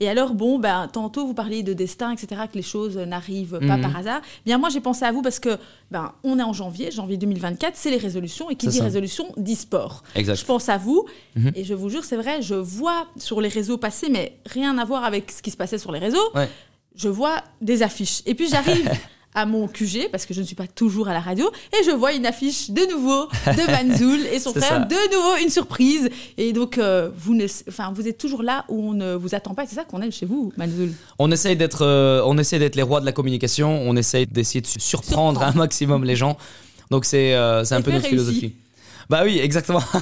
Et 0.00 0.08
alors, 0.08 0.34
bon, 0.34 0.58
ben, 0.58 0.88
tantôt, 0.92 1.26
vous 1.26 1.34
parliez 1.34 1.62
de 1.62 1.72
destin, 1.72 2.12
etc., 2.12 2.42
que 2.52 2.56
les 2.56 2.62
choses 2.62 2.96
n'arrivent 2.98 3.58
pas 3.60 3.76
Mhm. 3.76 3.80
par 3.82 3.96
hasard. 3.96 4.20
Bien, 4.44 4.58
moi, 4.58 4.68
j'ai 4.68 4.80
pensé 4.80 5.04
à 5.04 5.10
vous 5.12 5.22
parce 5.22 5.38
que, 5.40 5.58
ben, 5.90 6.12
on 6.22 6.38
est 6.38 6.42
en 6.42 6.52
janvier, 6.52 6.90
janvier 6.90 7.16
2024, 7.16 7.74
c'est 7.76 7.90
les 7.90 7.96
résolutions. 7.96 8.50
Et 8.50 8.56
qui 8.56 8.66
dit 8.68 8.76
ça. 8.78 8.84
résolution 8.84 9.32
dit 9.36 9.56
sport. 9.56 10.02
Exact. 10.14 10.36
Je 10.36 10.44
pense 10.44 10.68
à 10.68 10.76
vous. 10.76 11.04
Mhm. 11.34 11.52
Et 11.56 11.64
je 11.64 11.74
vous 11.74 11.88
jure, 11.88 12.04
c'est 12.04 12.16
vrai, 12.16 12.42
je 12.42 12.54
vois 12.54 13.06
sur 13.16 13.40
les 13.40 13.48
réseaux 13.48 13.78
passer, 13.78 14.08
mais 14.10 14.38
rien 14.46 14.76
à 14.78 14.84
voir 14.84 15.04
avec 15.04 15.30
ce 15.32 15.40
qui 15.42 15.50
se 15.50 15.56
passait 15.56 15.78
sur 15.78 15.92
les 15.92 15.98
réseaux. 15.98 16.30
Ouais. 16.34 16.48
Je 16.94 17.08
vois 17.08 17.42
des 17.60 17.82
affiches. 17.82 18.22
Et 18.26 18.34
puis, 18.34 18.48
j'arrive. 18.48 18.88
à 19.34 19.46
mon 19.46 19.68
QG, 19.68 20.08
parce 20.10 20.26
que 20.26 20.34
je 20.34 20.40
ne 20.40 20.46
suis 20.46 20.54
pas 20.56 20.66
toujours 20.66 21.08
à 21.08 21.12
la 21.12 21.20
radio, 21.20 21.48
et 21.72 21.84
je 21.84 21.90
vois 21.90 22.12
une 22.12 22.26
affiche 22.26 22.70
de 22.70 22.80
nouveau 22.90 23.26
de 23.46 23.70
Manzoul 23.88 24.20
et 24.32 24.38
son 24.40 24.52
frère, 24.52 24.68
ça. 24.68 24.78
de 24.80 25.14
nouveau 25.14 25.36
une 25.42 25.50
surprise. 25.50 26.08
Et 26.38 26.52
donc, 26.52 26.78
euh, 26.78 27.10
vous, 27.16 27.34
ne, 27.34 27.46
enfin, 27.68 27.92
vous 27.94 28.08
êtes 28.08 28.18
toujours 28.18 28.42
là 28.42 28.64
où 28.68 28.90
on 28.90 28.94
ne 28.94 29.14
vous 29.14 29.34
attend 29.34 29.54
pas. 29.54 29.64
Et 29.64 29.66
C'est 29.66 29.76
ça 29.76 29.84
qu'on 29.84 30.00
aime 30.02 30.12
chez 30.12 30.26
vous, 30.26 30.52
Manzoul. 30.56 30.92
On 31.18 31.30
essaye 31.30 31.56
d'être, 31.56 31.84
euh, 31.84 32.22
on 32.24 32.36
essaie 32.38 32.58
d'être 32.58 32.76
les 32.76 32.82
rois 32.82 33.00
de 33.00 33.06
la 33.06 33.12
communication. 33.12 33.82
On 33.86 33.96
essaye 33.96 34.26
d'essayer 34.26 34.60
de 34.62 34.66
su- 34.66 34.80
surprendre 34.80 35.38
Surprendre. 35.38 35.42
un 35.42 35.52
maximum 35.58 36.04
les 36.04 36.16
gens. 36.16 36.36
Donc 36.90 37.04
c'est, 37.04 37.34
euh, 37.34 37.62
un 37.70 37.82
peu 37.82 37.90
notre 37.92 38.08
réussi. 38.08 38.10
philosophie. 38.10 38.54
Bah 39.10 39.20
oui, 39.24 39.38
exactement. 39.38 39.82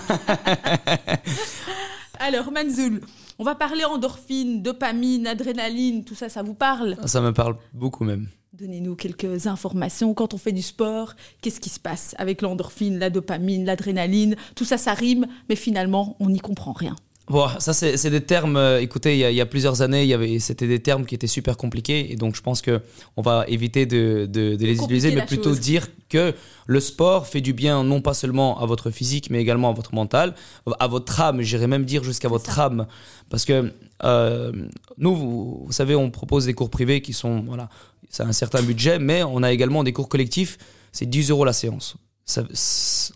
Alors, 2.19 2.51
Manzoul, 2.51 3.01
on 3.39 3.45
va 3.45 3.55
parler 3.55 3.85
endorphine, 3.85 4.63
dopamine, 4.63 5.27
adrénaline, 5.27 6.05
tout 6.05 6.15
ça, 6.15 6.29
ça 6.29 6.43
vous 6.43 6.55
parle? 6.55 6.97
Ça 7.05 7.21
me 7.21 7.33
parle 7.33 7.57
beaucoup 7.75 8.05
même. 8.05 8.27
Donnez-nous 8.59 8.97
quelques 8.97 9.49
informations. 9.49 10.15
Quand 10.15 10.33
on 10.33 10.39
fait 10.39 10.53
du 10.53 10.63
sport, 10.63 11.15
qu'est-ce 11.43 11.61
qui 11.61 11.69
se 11.69 11.79
passe 11.79 12.15
avec 12.17 12.41
l'endorphine, 12.41 12.99
la 12.99 13.11
dopamine, 13.11 13.67
l'adrénaline? 13.67 14.35
Tout 14.55 14.65
ça, 14.65 14.79
ça 14.79 14.95
rime, 14.95 15.27
mais 15.51 15.57
finalement, 15.57 16.17
on 16.21 16.31
n'y 16.31 16.39
comprend 16.39 16.73
rien. 16.73 16.97
Bon, 17.29 17.49
ça 17.59 17.73
c'est 17.73 18.11
des 18.11 18.21
termes. 18.21 18.57
euh, 18.57 18.81
écoutez, 18.81 19.15
il 19.17 19.19
y, 19.19 19.25
a, 19.25 19.31
il 19.33 19.37
y 19.37 19.41
a 19.41 19.47
plusieurs 19.47 19.83
années, 19.83 20.39
c'était 20.39 20.69
des 20.69 20.79
termes 20.81 21.05
qui 21.05 21.15
étaient 21.17 21.27
super 21.27 21.57
compliqués, 21.57 22.13
et 22.13 22.17
donc 22.17 22.37
je 22.37 22.41
pense 22.41 22.63
que 22.63 22.81
on 23.17 23.23
va 23.23 23.45
éviter 23.49 23.85
de, 23.85 24.27
de- 24.31 24.55
de 24.55 24.65
les 24.65 24.77
utiliser, 24.85 25.09
mais 25.11 25.27
plutôt 25.27 25.51
chose. 25.51 25.59
dire 25.61 25.89
que 26.09 26.35
le 26.67 26.79
sport 26.81 27.27
fait 27.27 27.41
du 27.41 27.53
bien 27.53 27.83
non 27.83 28.01
pas 28.01 28.15
seulement 28.15 28.61
à 28.61 28.67
votre 28.67 28.93
physique, 28.93 29.29
mais 29.31 29.41
également 29.41 29.71
à 29.71 29.73
votre 29.73 29.93
mental, 29.93 30.37
à 30.79 30.87
votre 30.87 31.21
âme. 31.21 31.43
J'irais 31.43 31.67
même 31.67 31.85
dire 31.85 32.05
jusqu'à 32.05 32.29
votre 32.29 32.61
âme, 32.61 32.87
parce 33.29 33.45
que 33.45 33.73
euh, 34.05 34.53
nous, 34.97 35.17
vous, 35.17 35.63
vous 35.67 35.73
savez, 35.73 35.97
on 35.97 36.11
propose 36.13 36.47
des 36.47 36.55
cours 36.55 36.71
privés 36.71 37.01
qui 37.03 37.13
sont 37.13 37.43
voilà, 37.43 37.69
c'est 38.09 38.23
un 38.23 38.33
certain 38.33 38.63
budget, 38.63 39.01
mais 39.01 39.25
on 39.25 39.43
a 39.43 39.51
également 39.53 39.83
des 39.83 39.93
cours 39.93 40.09
collectifs. 40.09 40.59
C'est 40.93 41.07
10 41.07 41.31
euros 41.31 41.45
la 41.45 41.53
séance. 41.53 41.97
Ça- 42.29 42.43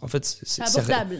en 0.02 0.06
fait, 0.08 0.38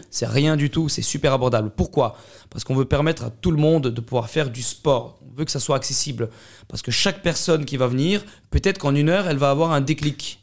c'est 0.09 0.25
rien 0.25 0.55
du 0.55 0.69
tout, 0.69 0.87
c'est 0.87 1.01
super 1.01 1.33
abordable. 1.33 1.71
Pourquoi? 1.75 2.15
Parce 2.49 2.63
qu'on 2.63 2.73
veut 2.75 2.85
permettre 2.85 3.25
à 3.25 3.29
tout 3.29 3.51
le 3.51 3.57
monde 3.57 3.87
de 3.87 4.01
pouvoir 4.01 4.29
faire 4.29 4.49
du 4.49 4.61
sport. 4.63 5.19
On 5.29 5.33
veut 5.37 5.43
que 5.45 5.51
ça 5.51 5.59
soit 5.59 5.75
accessible. 5.75 6.29
Parce 6.69 6.81
que 6.81 6.89
chaque 6.91 7.21
personne 7.21 7.65
qui 7.65 7.75
va 7.77 7.87
venir, 7.87 8.23
peut-être 8.49 8.77
qu'en 8.77 8.95
une 8.95 9.09
heure, 9.09 9.27
elle 9.27 9.37
va 9.37 9.49
avoir 9.49 9.73
un 9.73 9.81
déclic. 9.81 10.39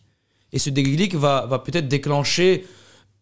Et 0.52 0.58
ce 0.58 0.68
déclic 0.70 1.14
va, 1.14 1.46
va 1.46 1.58
peut-être 1.58 1.88
déclencher 1.88 2.66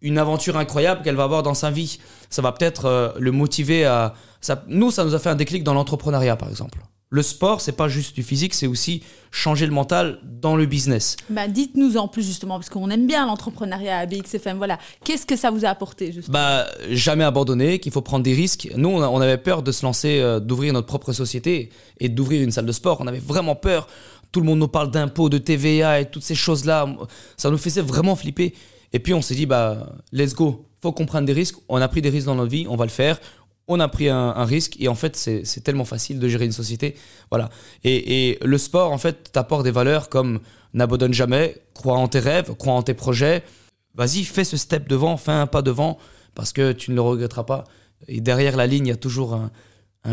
une 0.03 0.19
aventure 0.19 0.57
incroyable 0.57 1.03
qu'elle 1.03 1.17
va 1.17 1.25
avoir 1.25 1.43
dans 1.45 1.55
sa 1.55 1.71
vie. 1.71 1.99
Ça 2.29 2.43
va 2.43 2.51
peut-être 2.53 2.85
euh, 2.87 3.13
le 3.19 3.31
motiver 3.33 3.85
à... 3.85 4.15
Ça, 4.41 4.65
nous, 4.69 4.91
ça 4.91 5.05
nous 5.05 5.15
a 5.15 5.19
fait 5.21 5.31
un 5.31 5.35
déclic 5.37 5.63
dans 5.65 5.73
l'entrepreneuriat, 5.75 6.37
par 6.37 6.49
exemple. 6.49 6.79
Le 7.09 7.23
sport, 7.23 7.61
c'est 7.61 7.73
pas 7.73 7.87
juste 7.87 8.17
du 8.17 8.25
physique, 8.25 8.53
c'est 8.53 8.67
aussi 8.67 9.05
changer 9.31 9.65
le 9.67 9.73
mental 9.73 10.19
dans 10.25 10.57
le 10.57 10.67
business. 10.67 11.17
Bah, 11.31 11.47
Dites-nous 11.47 11.97
en 11.97 12.09
plus, 12.09 12.27
justement, 12.27 12.59
parce 12.59 12.69
qu'on 12.69 12.91
aime 12.91 13.07
bien 13.07 13.27
l'entrepreneuriat 13.27 13.99
à 13.99 14.07
BXFM. 14.07 14.57
Voilà. 14.57 14.81
Qu'est-ce 15.05 15.25
que 15.25 15.37
ça 15.37 15.53
vous 15.53 15.65
a 15.65 15.69
apporté, 15.69 16.11
justement? 16.11 16.33
Bah, 16.33 16.67
jamais 16.91 17.23
abandonner, 17.23 17.79
qu'il 17.79 17.93
faut 17.93 18.01
prendre 18.01 18.25
des 18.25 18.35
risques. 18.35 18.69
Nous, 18.77 18.89
on, 18.89 19.21
avait 19.21 19.39
peur 19.39 19.63
de 19.63 19.71
se 19.71 19.87
lancer, 19.87 20.19
euh, 20.19 20.41
d'ouvrir 20.41 20.73
notre 20.73 20.89
propre 20.89 21.13
société 21.13 21.71
et 22.01 22.09
d'ouvrir 22.09 22.43
une 22.43 22.51
salle 22.51 22.67
de 22.67 22.73
sport. 22.73 23.01
On 23.01 23.07
avait 23.07 23.21
vraiment 23.21 23.55
peur. 23.55 23.87
Tout 24.33 24.41
le 24.41 24.47
monde 24.47 24.59
nous 24.59 24.69
parle 24.69 24.91
d'impôts, 24.91 25.29
de 25.29 25.39
TVA 25.39 26.01
et 26.01 26.11
toutes 26.11 26.25
ces 26.25 26.35
choses-là. 26.35 26.89
Ça 27.37 27.51
nous 27.51 27.59
faisait 27.59 27.83
vraiment 27.83 28.17
flipper. 28.17 28.53
Et 28.93 28.99
puis, 28.99 29.15
on 29.15 29.23
s'est 29.23 29.37
dit, 29.37 29.47
bah, 29.47 29.95
let's 30.11 30.35
go. 30.35 30.67
Faut 30.83 30.91
qu'on 30.91 31.07
prenne 31.07 31.25
des 31.25 31.33
risques. 31.33 31.57
On 31.69 31.81
a 31.81 31.87
pris 31.87 32.03
des 32.03 32.11
risques 32.11 32.27
dans 32.27 32.35
notre 32.35 32.51
vie, 32.51 32.67
on 32.69 32.75
va 32.75 32.85
le 32.85 32.91
faire. 32.91 33.21
On 33.69 33.81
a 33.81 33.89
pris 33.89 34.09
un, 34.09 34.45
risque 34.45 34.77
et 34.79 34.89
en 34.89 34.95
fait, 34.95 35.17
c'est 35.17 35.61
tellement 35.65 35.85
facile 35.85 36.21
de 36.21 36.29
gérer 36.29 36.45
une 36.45 36.53
société. 36.53 36.95
Voilà. 37.31 37.49
Et, 37.83 38.39
le 38.43 38.59
sport, 38.59 38.93
en 38.93 38.99
fait, 38.99 39.33
t'apporte 39.33 39.65
des 39.65 39.73
valeurs 39.73 40.09
comme 40.09 40.41
n'abandonne 40.73 41.13
jamais, 41.13 41.57
crois 41.75 41.97
en 41.97 42.07
tes 42.07 42.21
rêves, 42.21 42.55
crois 42.57 42.75
en 42.75 42.83
tes 42.83 42.95
projets. 42.95 43.43
Vas-y, 43.95 44.25
fais 44.25 44.45
ce 44.45 44.57
step 44.57 44.89
devant, 44.89 45.17
fais 45.17 45.33
un 45.33 45.47
pas 45.47 45.63
devant 45.63 45.99
parce 46.35 46.53
que 46.53 46.73
tu 46.73 46.91
ne 46.91 46.97
le 46.97 47.01
regretteras 47.01 47.45
pas. 47.45 47.65
Et 48.07 48.21
derrière 48.21 48.57
la 48.57 48.67
ligne, 48.67 48.87
il 48.87 48.91
y 48.91 48.93
a 48.93 48.97
toujours 48.97 49.35
un, 49.35 49.51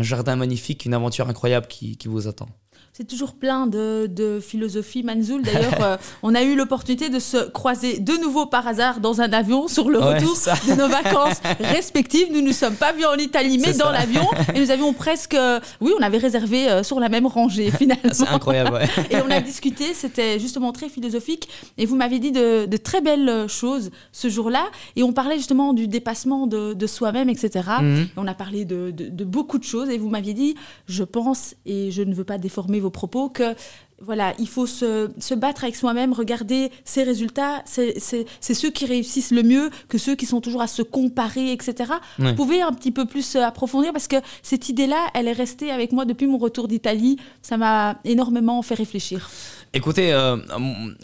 jardin 0.02 0.34
magnifique, 0.34 0.84
une 0.84 0.94
aventure 0.94 1.28
incroyable 1.28 1.68
qui 1.68 1.96
vous 2.06 2.26
attend. 2.26 2.48
C'est 2.96 3.08
toujours 3.08 3.34
plein 3.34 3.66
de, 3.66 4.06
de 4.08 4.38
philosophie, 4.38 5.02
Manzoul. 5.02 5.42
D'ailleurs, 5.42 5.74
euh, 5.82 5.96
on 6.22 6.32
a 6.32 6.44
eu 6.44 6.54
l'opportunité 6.54 7.08
de 7.08 7.18
se 7.18 7.48
croiser 7.50 7.98
de 7.98 8.12
nouveau 8.22 8.46
par 8.46 8.68
hasard 8.68 9.00
dans 9.00 9.20
un 9.20 9.32
avion 9.32 9.66
sur 9.66 9.90
le 9.90 9.98
Ouais, 9.98 10.14
retour 10.14 10.36
ça. 10.36 10.54
de 10.68 10.74
nos 10.80 10.86
vacances 10.86 11.40
respectives. 11.58 12.28
Nous 12.30 12.40
ne 12.40 12.46
nous 12.46 12.52
sommes 12.52 12.76
pas 12.76 12.92
vus 12.92 13.04
en 13.04 13.14
Italie, 13.16 13.58
mais 13.58 13.72
dans 13.72 13.90
l'avion. 13.90 14.24
Et 14.54 14.60
nous 14.60 14.70
avions 14.70 14.92
presque... 14.92 15.34
euh, 15.34 15.58
Oui, 15.80 15.90
on 15.98 16.02
avait 16.04 16.18
réservé 16.18 16.70
euh, 16.70 16.84
sur 16.84 17.00
la 17.00 17.08
même 17.08 17.26
rangée, 17.26 17.70
finalement. 17.76 18.12
C'est 18.12 18.28
incroyable, 18.28 18.74
ouais. 18.74 18.86
Et 19.10 19.16
on 19.16 19.28
a 19.28 19.40
discuté, 19.40 19.92
c'était 19.92 20.38
justement 20.38 20.70
très 20.70 20.88
philosophique. 20.88 21.48
Et 21.78 21.86
vous 21.86 21.96
m'avez 21.96 22.20
dit 22.20 22.30
de, 22.30 22.66
de 22.66 22.76
très 22.76 23.00
belles 23.00 23.48
choses 23.48 23.90
ce 24.12 24.28
jour-là. 24.28 24.66
Et 24.94 25.02
on 25.02 25.12
parlait 25.12 25.36
justement 25.38 25.72
du 25.72 25.88
dépassement 25.88 26.46
de, 26.46 26.74
de 26.74 26.86
soi-même, 26.86 27.28
etc. 27.28 27.70
Mhm. 27.82 28.02
Et 28.02 28.06
on 28.18 28.28
a 28.28 28.34
parlé 28.34 28.64
de, 28.64 28.92
de- 28.92 29.08
de 29.08 29.24
beaucoup 29.24 29.58
de 29.58 29.64
choses. 29.64 29.90
Et 29.90 29.98
vous 29.98 30.10
m'aviez 30.10 30.32
dit, 30.34 30.54
je 30.86 31.02
pense, 31.02 31.56
et 31.66 31.90
je 31.90 32.02
ne 32.02 32.14
veux 32.14 32.22
pas 32.22 32.38
déformer 32.38 32.83
vos 32.84 32.90
propos, 32.90 33.28
que 33.28 33.54
voilà, 34.00 34.34
il 34.38 34.48
faut 34.48 34.66
se, 34.66 35.10
se 35.18 35.34
battre 35.34 35.64
avec 35.64 35.76
soi-même, 35.76 36.12
regarder 36.12 36.70
ses 36.84 37.02
résultats. 37.02 37.62
C'est 37.64 37.94
ceux 38.40 38.70
qui 38.70 38.86
réussissent 38.86 39.30
le 39.30 39.42
mieux 39.42 39.70
que 39.88 39.98
ceux 39.98 40.14
qui 40.14 40.26
sont 40.26 40.40
toujours 40.40 40.62
à 40.62 40.66
se 40.66 40.82
comparer, 40.82 41.52
etc. 41.52 41.92
Ouais. 42.18 42.30
Vous 42.30 42.34
pouvez 42.34 42.60
un 42.60 42.72
petit 42.72 42.90
peu 42.90 43.06
plus 43.06 43.36
euh, 43.36 43.42
approfondir 43.42 43.92
parce 43.92 44.08
que 44.08 44.16
cette 44.42 44.68
idée-là, 44.68 45.06
elle 45.14 45.28
est 45.28 45.32
restée 45.32 45.70
avec 45.70 45.92
moi 45.92 46.04
depuis 46.04 46.26
mon 46.26 46.38
retour 46.38 46.68
d'Italie. 46.68 47.18
Ça 47.42 47.56
m'a 47.56 47.98
énormément 48.04 48.60
fait 48.62 48.74
réfléchir. 48.74 49.30
Écoutez, 49.72 50.12
euh, 50.12 50.36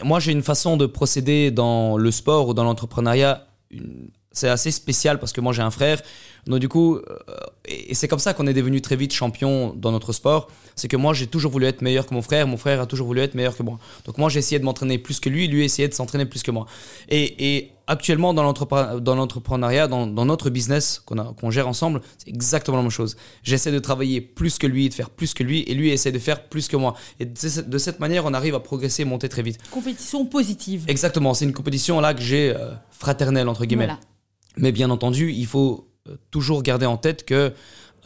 moi 0.03 0.19
j'ai 0.19 0.31
une 0.31 0.43
façon 0.43 0.77
de 0.77 0.85
procéder 0.85 1.51
dans 1.51 1.97
le 1.97 2.11
sport 2.11 2.49
ou 2.49 2.53
dans 2.53 2.63
l'entrepreneuriat. 2.63 3.47
C'est 4.33 4.47
assez 4.49 4.71
spécial 4.71 5.19
parce 5.19 5.33
que 5.33 5.41
moi 5.41 5.51
j'ai 5.53 5.61
un 5.61 5.71
frère. 5.71 6.01
Donc 6.47 6.59
du 6.59 6.69
coup, 6.69 6.95
euh, 6.95 7.01
et 7.65 7.91
et 7.91 7.93
c'est 7.93 8.07
comme 8.07 8.19
ça 8.19 8.33
qu'on 8.33 8.47
est 8.47 8.53
devenu 8.53 8.81
très 8.81 8.95
vite 8.95 9.13
champion 9.13 9.73
dans 9.75 9.91
notre 9.91 10.13
sport. 10.13 10.47
C'est 10.75 10.87
que 10.87 10.95
moi 10.97 11.13
j'ai 11.13 11.27
toujours 11.27 11.51
voulu 11.51 11.65
être 11.65 11.81
meilleur 11.81 12.07
que 12.07 12.13
mon 12.13 12.21
frère. 12.21 12.47
Mon 12.47 12.57
frère 12.57 12.79
a 12.81 12.85
toujours 12.85 13.07
voulu 13.07 13.19
être 13.21 13.35
meilleur 13.35 13.55
que 13.57 13.61
moi. 13.63 13.77
Donc 14.05 14.17
moi 14.17 14.29
j'ai 14.29 14.39
essayé 14.39 14.57
de 14.57 14.63
m'entraîner 14.65 14.97
plus 14.97 15.19
que 15.19 15.27
lui. 15.29 15.47
Lui 15.47 15.63
essayait 15.65 15.89
de 15.89 15.93
s'entraîner 15.93 16.25
plus 16.25 16.43
que 16.43 16.49
moi. 16.51 16.65
Et, 17.09 17.55
et 17.57 17.71
actuellement 17.87 18.33
dans 18.33 18.43
l'entrepre- 18.43 19.01
dans 19.01 19.15
l'entrepreneuriat, 19.15 19.87
dans, 19.89 20.07
dans 20.07 20.25
notre 20.25 20.49
business 20.49 21.01
qu'on 21.05 21.19
a- 21.19 21.35
gère 21.51 21.67
ensemble, 21.67 22.01
c'est 22.17 22.29
exactement 22.29 22.77
la 22.77 22.83
même 22.83 22.91
chose. 22.91 23.17
J'essaie 23.43 23.71
de 23.73 23.79
travailler 23.79 24.21
plus 24.21 24.57
que 24.57 24.65
lui, 24.65 24.87
de 24.87 24.93
faire 24.93 25.09
plus 25.09 25.33
que 25.33 25.43
lui, 25.43 25.63
et 25.63 25.73
lui 25.73 25.89
essaie 25.89 26.13
de 26.13 26.19
faire 26.19 26.47
plus 26.47 26.69
que 26.69 26.77
moi. 26.77 26.95
Et 27.19 27.25
de 27.25 27.37
cette- 27.37 27.99
manière, 27.99 28.23
on 28.25 28.33
arrive 28.33 28.55
à 28.55 28.61
progresser, 28.61 29.03
monter 29.03 29.27
très 29.27 29.41
vite. 29.41 29.57
Compétition 29.69 30.25
positive. 30.25 30.85
Exactement, 30.87 31.33
c'est 31.33 31.43
une 31.45 31.53
compétition 31.53 31.99
là 31.99 32.13
que 32.13 32.21
j'ai 32.21 32.55
euh, 32.55 32.71
fraternelle 32.91 33.49
entre 33.49 33.65
guillemets. 33.65 33.85
Voilà. 33.87 33.99
Mais 34.57 34.71
bien 34.71 34.89
entendu, 34.89 35.31
il 35.31 35.45
faut 35.45 35.87
euh, 36.07 36.15
toujours 36.29 36.61
garder 36.63 36.85
en 36.85 36.97
tête 36.97 37.25
que 37.25 37.53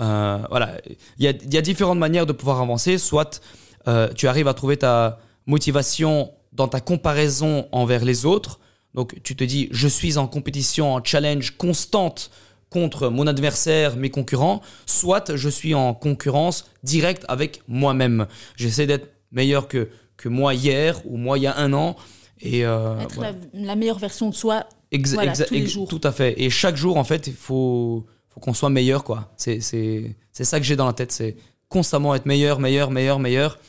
euh, 0.02 0.38
voilà, 0.50 0.78
il 1.18 1.26
y 1.26 1.28
a, 1.28 1.32
il 1.32 1.54
y 1.54 1.58
a 1.58 1.62
différentes 1.62 1.98
manières 2.00 2.26
de 2.26 2.34
pouvoir 2.34 2.62
avancer. 2.62 2.98
Soit 2.98 3.42
euh, 3.88 4.10
tu 4.14 4.28
arrives 4.28 4.48
à 4.48 4.54
trouver 4.54 4.78
ta 4.78 5.20
motivation 5.46 6.32
dans 6.54 6.68
ta 6.68 6.82
comparaison 6.82 7.68
envers 7.72 8.04
les 8.04 8.26
autres. 8.26 8.60
Donc 8.94 9.16
tu 9.24 9.36
te 9.36 9.44
dis, 9.44 9.68
je 9.72 9.88
suis 9.88 10.18
en 10.18 10.28
compétition, 10.28 10.94
en 10.94 11.04
challenge 11.04 11.58
constante 11.58 12.32
contre 12.70 13.10
mon 13.10 13.28
adversaire, 13.28 13.96
mes 13.96 14.10
concurrents. 14.10 14.62
Soit 14.86 15.36
je 15.36 15.50
suis 15.50 15.74
en 15.74 15.94
concurrence 15.94 16.66
directe 16.84 17.26
avec 17.28 17.62
moi-même. 17.68 18.28
J'essaie 18.56 18.88
d'être 18.88 19.10
meilleur 19.32 19.68
que, 19.68 19.90
que 20.18 20.30
moi 20.30 20.54
hier 20.54 21.02
ou 21.06 21.18
moi 21.18 21.38
il 21.38 21.44
y 21.44 21.48
a 21.48 21.58
un 21.58 21.74
an. 21.74 21.96
Et 22.42 22.66
euh, 22.66 23.00
Être 23.00 23.16
voilà. 23.16 23.32
la, 23.54 23.66
la 23.68 23.76
meilleure 23.76 24.00
version 24.00 24.30
de 24.30 24.36
soi. 24.36 24.66
Exa- 24.98 25.14
Voilà, 25.16 25.34
exa- 25.34 25.46
tous 25.48 25.54
les 25.54 25.62
ex- 25.62 25.72
jours. 25.72 25.88
Tout 25.88 26.02
à 26.04 26.12
fait. 26.12 26.34
Et 26.42 26.50
chaque 26.50 26.76
jour, 26.78 26.98
en 26.98 27.04
fait, 27.04 27.28
il 27.28 27.34
faut, 27.34 28.06
faut 28.30 28.40
qu'on 28.40 28.54
soit 28.54 28.70
meilleur, 28.70 29.04
quoi. 29.04 29.32
C'est, 29.38 29.60
c'est, 29.62 30.16
c'est 30.32 30.44
ça 30.44 30.60
que 30.60 30.66
j'ai 30.66 30.76
dans 30.76 30.86
la 30.88 30.94
tête. 30.94 31.12
C'est 31.12 31.36
constamment 31.70 32.14
être 32.16 32.26
meilleur, 32.26 32.60
meilleur, 32.60 32.92
meilleur, 32.92 33.20
meilleur. 33.20 33.60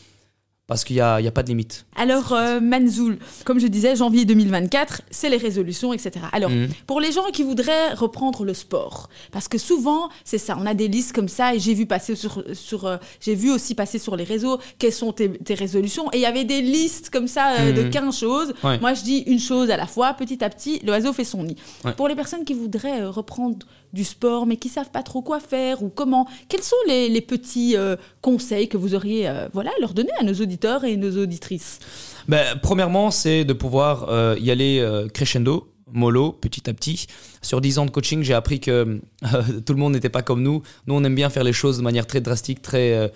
Parce 0.68 0.82
qu'il 0.82 0.96
n'y 0.96 1.00
a, 1.00 1.14
a 1.14 1.30
pas 1.30 1.44
de 1.44 1.48
limite. 1.48 1.86
Alors, 1.94 2.32
euh, 2.32 2.58
Manzoul, 2.58 3.18
comme 3.44 3.60
je 3.60 3.68
disais, 3.68 3.94
janvier 3.94 4.24
2024, 4.24 5.02
c'est 5.12 5.28
les 5.30 5.36
résolutions, 5.36 5.92
etc. 5.92 6.10
Alors, 6.32 6.50
Mhm. 6.50 6.68
pour 6.88 7.00
les 7.00 7.12
gens 7.12 7.26
qui 7.32 7.44
voudraient 7.44 7.92
reprendre 7.94 8.44
le 8.44 8.52
sport, 8.52 9.08
parce 9.30 9.46
que 9.46 9.58
souvent, 9.58 10.08
c'est 10.24 10.38
ça, 10.38 10.56
on 10.60 10.66
a 10.66 10.74
des 10.74 10.88
listes 10.88 11.12
comme 11.12 11.28
ça, 11.28 11.54
et 11.54 11.60
j'ai 11.60 11.72
vu 11.72 11.86
passer 11.86 12.16
sur, 12.16 12.42
sur 12.52 12.84
euh, 12.86 12.96
j'ai 13.20 13.36
vu 13.36 13.52
aussi 13.52 13.76
passer 13.76 14.00
sur 14.00 14.16
les 14.16 14.24
réseaux 14.24 14.58
quelles 14.80 14.92
sont 14.92 15.12
tes, 15.12 15.30
tes 15.38 15.54
résolutions, 15.54 16.10
et 16.12 16.16
il 16.16 16.22
y 16.22 16.26
avait 16.26 16.42
des 16.44 16.62
listes 16.62 17.10
comme 17.10 17.28
ça 17.28 17.52
euh, 17.60 17.70
de 17.72 17.82
Mhm. 17.82 17.90
15 17.90 18.18
choses. 18.18 18.52
Ouais. 18.64 18.80
Moi, 18.80 18.94
je 18.94 19.02
dis 19.04 19.18
une 19.18 19.38
chose 19.38 19.70
à 19.70 19.76
la 19.76 19.86
fois, 19.86 20.14
petit 20.14 20.42
à 20.42 20.50
petit, 20.50 20.80
l'oiseau 20.84 21.12
fait 21.12 21.22
son 21.22 21.44
nid. 21.44 21.54
Ouais. 21.84 21.92
Pour 21.92 22.08
les 22.08 22.16
personnes 22.16 22.44
qui 22.44 22.54
voudraient 22.54 23.02
euh, 23.02 23.10
reprendre 23.10 23.64
du 23.96 24.04
sport, 24.04 24.46
mais 24.46 24.56
qui 24.56 24.68
savent 24.68 24.90
pas 24.90 25.02
trop 25.02 25.22
quoi 25.22 25.40
faire 25.40 25.82
ou 25.82 25.88
comment, 25.88 26.28
quels 26.48 26.62
sont 26.62 26.76
les, 26.86 27.08
les 27.08 27.20
petits 27.22 27.76
euh, 27.76 27.96
conseils 28.20 28.68
que 28.68 28.76
vous 28.76 28.94
auriez, 28.94 29.26
euh, 29.26 29.48
voilà, 29.52 29.70
à 29.76 29.80
leur 29.80 29.94
donner 29.94 30.12
à 30.20 30.22
nos 30.22 30.34
auditeurs 30.34 30.84
et 30.84 30.96
nos 30.96 31.20
auditrices? 31.20 31.80
Ben, 32.28 32.58
premièrement, 32.62 33.10
c'est 33.10 33.44
de 33.44 33.52
pouvoir 33.54 34.08
euh, 34.10 34.36
y 34.38 34.50
aller 34.50 34.86
crescendo, 35.14 35.72
mollo, 35.90 36.32
petit 36.32 36.68
à 36.68 36.74
petit. 36.74 37.06
Sur 37.40 37.60
10 37.60 37.78
ans 37.78 37.86
de 37.86 37.90
coaching, 37.90 38.22
j'ai 38.22 38.34
appris 38.34 38.60
que 38.60 39.00
tout 39.66 39.72
le 39.72 39.78
monde 39.78 39.94
n'était 39.94 40.10
pas 40.10 40.22
comme 40.22 40.42
nous. 40.42 40.62
Nous, 40.86 40.94
on 40.94 41.02
aime 41.02 41.14
bien 41.14 41.30
faire 41.30 41.44
les 41.44 41.54
choses 41.54 41.78
de 41.78 41.82
manière 41.82 42.06
très 42.06 42.20
drastique, 42.20 42.60
très, 42.60 43.10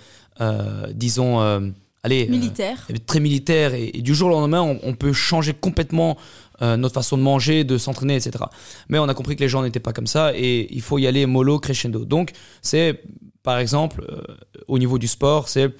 disons, 0.94 1.72
allez, 2.02 2.26
euh, 2.26 2.30
Militaire. 2.30 2.86
très 3.06 3.20
militaire. 3.20 3.74
Et, 3.74 3.90
et 3.94 4.02
du 4.02 4.14
jour 4.14 4.28
au 4.28 4.32
lendemain, 4.32 4.62
on, 4.62 4.78
on 4.82 4.94
peut 4.94 5.12
changer 5.12 5.54
complètement 5.54 6.16
euh, 6.62 6.76
notre 6.76 6.94
façon 6.94 7.16
de 7.16 7.22
manger, 7.22 7.64
de 7.64 7.78
s'entraîner, 7.78 8.16
etc. 8.16 8.44
Mais 8.88 8.98
on 8.98 9.08
a 9.08 9.14
compris 9.14 9.36
que 9.36 9.40
les 9.40 9.48
gens 9.48 9.62
n'étaient 9.62 9.80
pas 9.80 9.92
comme 9.92 10.06
ça 10.06 10.32
et 10.34 10.68
il 10.70 10.82
faut 10.82 10.98
y 10.98 11.06
aller 11.06 11.26
mollo, 11.26 11.58
crescendo. 11.58 12.04
Donc, 12.04 12.32
c'est, 12.62 13.02
par 13.42 13.58
exemple, 13.58 14.04
euh, 14.08 14.22
au 14.68 14.78
niveau 14.78 14.98
du 14.98 15.08
sport, 15.08 15.48
c'est 15.48 15.72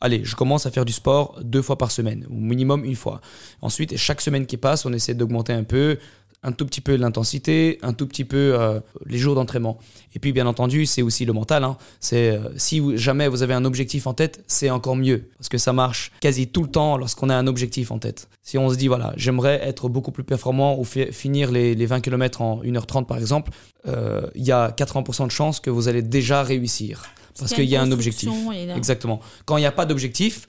allez, 0.00 0.24
je 0.24 0.36
commence 0.36 0.66
à 0.66 0.70
faire 0.70 0.84
du 0.84 0.92
sport 0.92 1.38
deux 1.42 1.62
fois 1.62 1.76
par 1.76 1.90
semaine, 1.90 2.26
ou 2.30 2.38
minimum 2.40 2.84
une 2.84 2.94
fois. 2.94 3.20
Ensuite, 3.62 3.96
chaque 3.96 4.20
semaine 4.20 4.46
qui 4.46 4.56
passe, 4.56 4.86
on 4.86 4.92
essaie 4.92 5.14
d'augmenter 5.14 5.52
un 5.52 5.64
peu, 5.64 5.98
un 6.44 6.52
tout 6.52 6.64
petit 6.66 6.80
peu 6.80 6.94
l'intensité, 6.96 7.78
un 7.82 7.92
tout 7.92 8.06
petit 8.06 8.24
peu 8.24 8.54
euh, 8.58 8.78
les 9.06 9.18
jours 9.18 9.34
d'entraînement. 9.34 9.78
Et 10.14 10.18
puis, 10.20 10.32
bien 10.32 10.46
entendu, 10.46 10.86
c'est 10.86 11.02
aussi 11.02 11.24
le 11.24 11.32
mental. 11.32 11.64
hein. 11.64 11.76
C'est 12.00 12.30
euh, 12.30 12.38
si 12.56 12.78
vous- 12.78 12.96
jamais 12.96 13.26
vous 13.28 13.42
avez 13.42 13.54
un 13.54 13.64
objectif 13.64 14.06
en 14.06 14.14
tête, 14.14 14.44
c'est 14.46 14.70
encore 14.70 14.94
mieux, 14.96 15.28
parce 15.36 15.48
que 15.48 15.58
ça 15.58 15.72
marche 15.72 16.12
quasi 16.20 16.46
tout 16.46 16.62
le 16.62 16.68
temps 16.70 16.96
lorsqu'on 16.96 17.28
a 17.28 17.34
un 17.34 17.46
objectif 17.48 17.90
en 17.90 17.98
tête. 17.98 18.28
Si 18.42 18.56
on 18.56 18.70
se 18.70 18.76
dit, 18.76 18.86
voilà, 18.88 19.12
j'aimerais 19.16 19.60
être 19.62 19.88
beaucoup 19.88 20.12
plus 20.12 20.24
performant 20.24 20.78
ou 20.78 20.84
fi- 20.84 21.12
finir 21.12 21.50
les, 21.50 21.74
les 21.74 21.86
20 21.86 22.00
km 22.00 22.40
en 22.40 22.62
1h30 22.62 23.04
par 23.06 23.18
exemple, 23.18 23.50
euh, 23.86 24.22
il 24.34 24.44
y 24.44 24.52
a 24.52 24.70
80% 24.70 25.26
de 25.26 25.30
chances 25.32 25.58
que 25.60 25.70
vous 25.70 25.88
allez 25.88 26.02
déjà 26.02 26.42
réussir. 26.42 27.02
Parce 27.38 27.52
qu'il 27.54 27.66
y 27.66 27.76
a 27.76 27.82
un 27.82 27.92
objectif. 27.92 28.28
Exactement. 28.76 29.20
Quand 29.44 29.56
il 29.58 29.60
n'y 29.60 29.66
a 29.66 29.70
pas 29.72 29.86
d'objectif, 29.86 30.48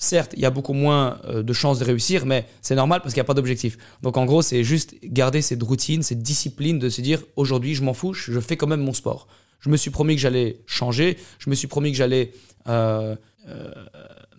certes, 0.00 0.32
il 0.34 0.40
y 0.40 0.46
a 0.46 0.50
beaucoup 0.50 0.72
moins 0.72 1.20
euh, 1.26 1.42
de 1.44 1.52
chances 1.52 1.78
de 1.78 1.84
réussir, 1.84 2.26
mais 2.26 2.46
c'est 2.62 2.74
normal 2.74 3.00
parce 3.02 3.14
qu'il 3.14 3.20
n'y 3.20 3.26
a 3.26 3.30
pas 3.32 3.34
d'objectif. 3.34 3.76
Donc 4.02 4.16
en 4.16 4.24
gros, 4.24 4.42
c'est 4.42 4.64
juste 4.64 4.96
garder 5.04 5.42
cette 5.42 5.62
routine, 5.62 6.02
cette 6.02 6.22
discipline 6.22 6.78
de 6.80 6.88
se 6.88 7.00
dire 7.02 7.22
aujourd'hui, 7.36 7.74
je 7.74 7.82
m'en 7.84 7.94
fous, 7.94 8.14
je 8.14 8.40
fais 8.40 8.56
quand 8.56 8.66
même 8.66 8.80
mon 8.80 8.94
sport. 8.94 9.28
Je 9.60 9.68
me 9.68 9.76
suis 9.76 9.90
promis 9.90 10.16
que 10.16 10.20
j'allais 10.20 10.62
changer, 10.66 11.18
je 11.38 11.50
me 11.50 11.54
suis 11.54 11.68
promis 11.68 11.92
que 11.92 11.96
j'allais 11.98 12.32
euh, 12.66 13.14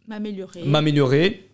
M'améliorer. 0.07 0.63
m'améliorer 0.63 1.49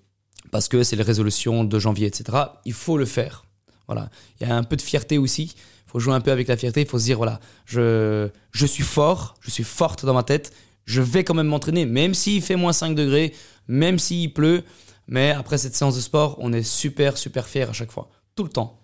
parce 0.51 0.67
que 0.69 0.83
c'est 0.83 0.95
les 0.95 1.03
résolutions 1.03 1.63
de 1.65 1.79
janvier, 1.79 2.07
etc. 2.07 2.37
Il 2.65 2.73
faut 2.73 2.97
le 2.97 3.05
faire. 3.05 3.45
Voilà. 3.87 4.09
Il 4.39 4.47
y 4.47 4.49
a 4.49 4.55
un 4.55 4.63
peu 4.63 4.77
de 4.77 4.81
fierté 4.81 5.17
aussi. 5.17 5.53
Il 5.85 5.91
faut 5.91 5.99
jouer 5.99 6.13
un 6.13 6.21
peu 6.21 6.31
avec 6.31 6.47
la 6.47 6.55
fierté. 6.57 6.81
Il 6.81 6.87
faut 6.87 6.97
se 6.99 7.03
dire 7.03 7.17
voilà, 7.17 7.39
je, 7.65 8.29
je 8.51 8.65
suis 8.65 8.83
fort, 8.83 9.35
je 9.41 9.51
suis 9.51 9.63
forte 9.65 10.05
dans 10.05 10.13
ma 10.13 10.23
tête. 10.23 10.53
Je 10.87 11.01
vais 11.01 11.23
quand 11.23 11.33
même 11.35 11.47
m'entraîner, 11.47 11.85
même 11.85 12.13
s'il 12.13 12.41
fait 12.41 12.55
moins 12.55 12.73
5 12.73 12.95
degrés, 12.95 13.35
même 13.67 13.99
s'il 13.99 14.33
pleut. 14.33 14.63
Mais 15.07 15.31
après 15.31 15.57
cette 15.57 15.75
séance 15.75 15.95
de 15.95 16.01
sport, 16.01 16.37
on 16.39 16.53
est 16.53 16.63
super, 16.63 17.17
super 17.17 17.45
fiers 17.47 17.69
à 17.69 17.73
chaque 17.73 17.91
fois. 17.91 18.09
Tout 18.35 18.43
le 18.43 18.49
temps. 18.49 18.79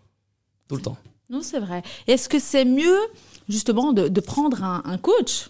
Tout 0.67 0.75
le 0.75 0.81
temps. 0.81 0.97
Non, 1.29 1.41
c'est 1.41 1.59
vrai. 1.59 1.81
Est-ce 2.05 2.27
que 2.27 2.39
c'est 2.39 2.65
mieux, 2.65 2.99
justement, 3.47 3.93
de, 3.93 4.09
de 4.09 4.21
prendre 4.21 4.63
un, 4.63 4.83
un 4.85 4.97
coach? 4.97 5.49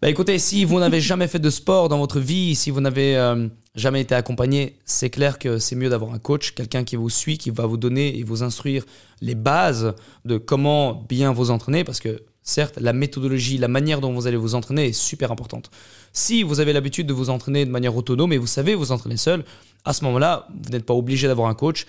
Bah 0.00 0.08
écoutez, 0.08 0.38
si 0.38 0.64
vous 0.64 0.80
n'avez 0.80 1.00
jamais 1.12 1.28
fait 1.28 1.38
de 1.38 1.50
sport 1.50 1.88
dans 1.88 1.98
votre 1.98 2.18
vie, 2.18 2.56
si 2.56 2.70
vous 2.70 2.80
n'avez 2.80 3.16
euh, 3.16 3.46
jamais 3.74 4.00
été 4.00 4.14
accompagné, 4.14 4.78
c'est 4.86 5.10
clair 5.10 5.38
que 5.38 5.58
c'est 5.58 5.76
mieux 5.76 5.90
d'avoir 5.90 6.14
un 6.14 6.18
coach, 6.18 6.54
quelqu'un 6.54 6.82
qui 6.82 6.96
vous 6.96 7.10
suit, 7.10 7.36
qui 7.38 7.50
va 7.50 7.66
vous 7.66 7.76
donner 7.76 8.18
et 8.18 8.24
vous 8.24 8.42
instruire 8.42 8.84
les 9.20 9.34
bases 9.34 9.94
de 10.24 10.38
comment 10.38 10.94
bien 10.94 11.32
vous 11.32 11.50
entraîner, 11.50 11.84
parce 11.84 12.00
que 12.00 12.22
certes, 12.42 12.78
la 12.80 12.92
méthodologie, 12.92 13.58
la 13.58 13.68
manière 13.68 14.00
dont 14.00 14.12
vous 14.12 14.26
allez 14.26 14.36
vous 14.36 14.54
entraîner 14.54 14.86
est 14.86 14.92
super 14.92 15.30
importante. 15.30 15.70
Si 16.12 16.42
vous 16.42 16.60
avez 16.60 16.72
l'habitude 16.72 17.06
de 17.06 17.12
vous 17.12 17.30
entraîner 17.30 17.64
de 17.64 17.70
manière 17.70 17.96
autonome 17.96 18.32
et 18.32 18.38
vous 18.38 18.46
savez 18.46 18.74
vous 18.74 18.92
entraîner 18.92 19.16
seul, 19.16 19.44
à 19.84 19.92
ce 19.92 20.04
moment-là, 20.04 20.48
vous 20.62 20.70
n'êtes 20.70 20.86
pas 20.86 20.94
obligé 20.94 21.28
d'avoir 21.28 21.48
un 21.48 21.54
coach, 21.54 21.86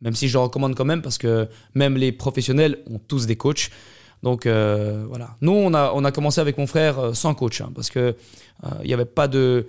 même 0.00 0.14
si 0.14 0.28
je 0.28 0.34
le 0.34 0.42
recommande 0.44 0.74
quand 0.74 0.84
même, 0.84 1.02
parce 1.02 1.18
que 1.18 1.48
même 1.74 1.96
les 1.96 2.12
professionnels 2.12 2.78
ont 2.90 2.98
tous 2.98 3.26
des 3.26 3.36
coachs. 3.36 3.70
Donc 4.22 4.46
euh, 4.46 5.04
voilà. 5.08 5.36
Nous, 5.40 5.52
on 5.52 5.74
a, 5.74 5.92
on 5.94 6.04
a 6.04 6.12
commencé 6.12 6.40
avec 6.40 6.58
mon 6.58 6.66
frère 6.66 6.98
euh, 6.98 7.12
sans 7.12 7.34
coach, 7.34 7.60
hein, 7.60 7.70
parce 7.74 7.90
que 7.90 7.98
euh, 7.98 8.68
il 8.82 8.90
y 8.90 8.94
avait 8.94 9.04
pas 9.04 9.28
de. 9.28 9.68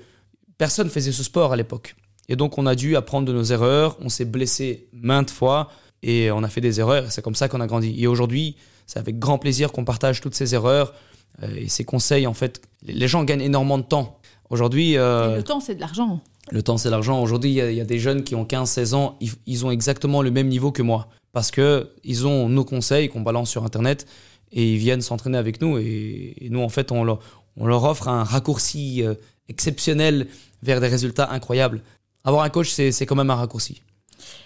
Personne 0.58 0.89
faisait 0.89 1.12
ce 1.12 1.23
sport 1.23 1.54
à 1.54 1.56
l'époque. 1.56 1.95
Et 2.30 2.36
donc, 2.36 2.58
on 2.58 2.65
a 2.65 2.76
dû 2.76 2.95
apprendre 2.95 3.28
de 3.28 3.34
nos 3.34 3.43
erreurs. 3.43 3.97
On 4.02 4.10
s'est 4.10 4.26
blessé 4.26 4.88
maintes 4.91 5.30
fois 5.30 5.69
et 6.04 6.32
on 6.32 6.43
a 6.43 6.50
fait 6.50 6.62
des 6.62 6.80
erreurs. 6.80 7.12
C'est 7.12 7.21
comme 7.21 7.36
ça 7.36 7.47
qu'on 7.47 7.62
a 7.62 7.67
grandi. 7.67 7.95
Et 8.02 8.08
aujourd'hui, 8.08 8.58
c'est 8.88 8.97
avec 8.97 9.19
grand 9.19 9.38
plaisir 9.38 9.71
qu'on 9.71 9.86
partage 9.86 10.19
toutes 10.21 10.34
ces 10.34 10.56
erreurs 10.56 10.95
euh, 11.43 11.54
et 11.56 11.67
ces 11.69 11.84
conseils. 11.84 12.26
En 12.26 12.34
fait, 12.34 12.62
les 12.84 13.08
gens 13.08 13.23
gagnent 13.23 13.41
énormément 13.41 13.78
de 13.78 13.84
temps. 13.84 14.19
Aujourd'hui, 14.50 14.97
euh, 14.97 15.36
Le 15.36 15.43
temps, 15.43 15.60
c'est 15.60 15.76
de 15.76 15.80
l'argent. 15.82 16.21
le 16.52 16.63
temps, 16.63 16.78
c'est 16.78 16.89
l'argent. 16.89 17.21
Aujourd'hui, 17.21 17.52
il 17.52 17.56
y, 17.56 17.62
a- 17.62 17.69
il 17.69 17.78
y 17.78 17.82
a 17.82 17.86
des 17.86 18.00
jeunes 18.00 18.23
qui 18.23 18.34
ont 18.34 18.45
15-16 18.45 18.93
ans, 18.95 19.17
ils, 19.21 19.32
ils 19.45 19.65
ont 19.65 19.69
exactement 19.71 20.21
le 20.23 20.32
même 20.32 20.47
niveau 20.47 20.71
que 20.71 20.82
moi. 20.82 21.10
Parce 21.34 21.52
que 21.52 21.91
ils 22.04 22.26
ont 22.26 22.50
nos 22.50 22.63
conseils 22.65 23.10
qu'on 23.10 23.21
balance 23.21 23.50
sur 23.52 23.63
Internet 23.65 24.08
et 24.54 24.73
ils 24.73 24.78
viennent 24.80 25.02
s'entraîner 25.02 25.38
avec 25.38 25.62
nous. 25.62 25.78
Et, 25.78 26.34
et 26.39 26.50
nous, 26.50 26.62
en 26.62 26.69
fait, 26.69 26.91
on 26.91 27.04
leur, 27.04 27.19
on 27.58 27.67
leur 27.67 27.84
offre 27.84 28.08
un 28.08 28.23
raccourci 28.23 29.04
euh, 29.04 29.13
exceptionnel 29.50 30.28
vers 30.63 30.80
des 30.80 30.88
résultats 30.88 31.30
incroyables. 31.32 31.82
Avoir 32.23 32.43
un 32.43 32.50
coach, 32.50 32.69
c'est 32.71 32.91
c'est 32.91 33.06
quand 33.06 33.15
même 33.15 33.30
un 33.30 33.36
raccourci. 33.36 33.82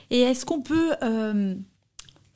Et 0.10 0.22
est-ce 0.22 0.46
qu'on 0.46 0.62
peut 0.62 0.94
euh, 1.04 1.56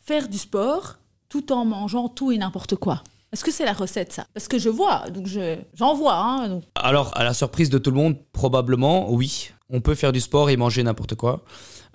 faire 0.05 0.29
du 0.29 0.37
sport 0.37 0.97
tout 1.29 1.51
en 1.51 1.65
mangeant 1.65 2.07
tout 2.09 2.31
et 2.31 2.37
n'importe 2.37 2.75
quoi 2.75 3.01
Est-ce 3.33 3.43
que 3.43 3.51
c'est 3.51 3.65
la 3.65 3.73
recette, 3.73 4.13
ça? 4.13 4.25
Parce 4.33 4.47
que 4.47 4.57
je 4.59 4.69
vois, 4.69 5.09
donc 5.13 5.27
je- 5.27 5.57
j'en 5.73 5.93
vois. 5.95 6.15
Hein, 6.15 6.47
donc. 6.49 6.63
Alors, 6.75 7.11
à 7.17 7.23
la 7.23 7.33
surprise 7.33 7.69
de 7.69 7.77
tout 7.77 7.91
le 7.91 7.97
monde, 7.97 8.15
probablement, 8.33 9.11
oui. 9.11 9.49
On 9.69 9.81
peut 9.81 9.95
faire 9.95 10.11
du 10.11 10.19
sport 10.21 10.49
et 10.49 10.57
manger 10.57 10.83
n'importe 10.83 11.15
quoi. 11.15 11.41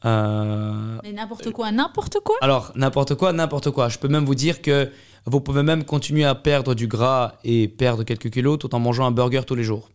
Euh, 0.04 0.98
Mais 1.02 1.12
n'importe 1.12 1.50
quoi, 1.52 1.70
n'importe 1.70 2.18
quoi? 2.20 2.36
Alors, 2.40 2.72
n'importe 2.74 3.14
quoi, 3.14 3.32
n'importe 3.32 3.70
quoi. 3.70 3.88
Je 3.88 3.98
peux 3.98 4.08
même 4.08 4.24
vous 4.24 4.34
dire 4.34 4.62
que 4.62 4.90
vous 5.26 5.40
pouvez 5.40 5.62
même 5.62 5.84
continuer 5.84 6.24
à 6.24 6.34
perdre 6.34 6.74
du 6.74 6.86
gras 6.86 7.34
et 7.44 7.68
perdre 7.68 8.02
quelques 8.04 8.30
kilos 8.30 8.58
tout 8.58 8.74
en 8.74 8.78
mangeant 8.80 9.06
un 9.06 9.10
burger 9.10 9.42
tous 9.46 9.54
les 9.54 9.62
jours. 9.64 9.88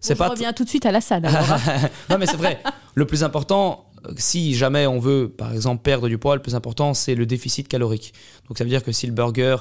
C'est 0.00 0.14
Bon, 0.14 0.18
pas 0.18 0.26
Je 0.26 0.30
reviens 0.32 0.52
tout 0.52 0.64
de 0.64 0.68
suite 0.68 0.84
à 0.86 0.92
la 0.92 1.00
salle. 1.00 1.24
alors, 1.24 1.50
hein. 1.52 1.58
non, 2.10 2.18
mais 2.18 2.26
c'est 2.26 2.36
vrai. 2.36 2.60
Le 2.94 3.06
plus 3.06 3.24
important, 3.24 3.86
si 4.16 4.54
jamais 4.54 4.86
on 4.86 4.98
veut, 4.98 5.28
par 5.28 5.52
exemple, 5.52 5.82
perdre 5.82 6.08
du 6.08 6.18
poids, 6.18 6.36
le 6.36 6.42
plus 6.42 6.54
important, 6.54 6.94
c'est 6.94 7.14
le 7.14 7.26
déficit 7.26 7.68
calorique. 7.68 8.12
Donc, 8.48 8.58
ça 8.58 8.64
veut 8.64 8.70
dire 8.70 8.84
que 8.84 8.92
si 8.92 9.06
le 9.06 9.12
burger, 9.12 9.56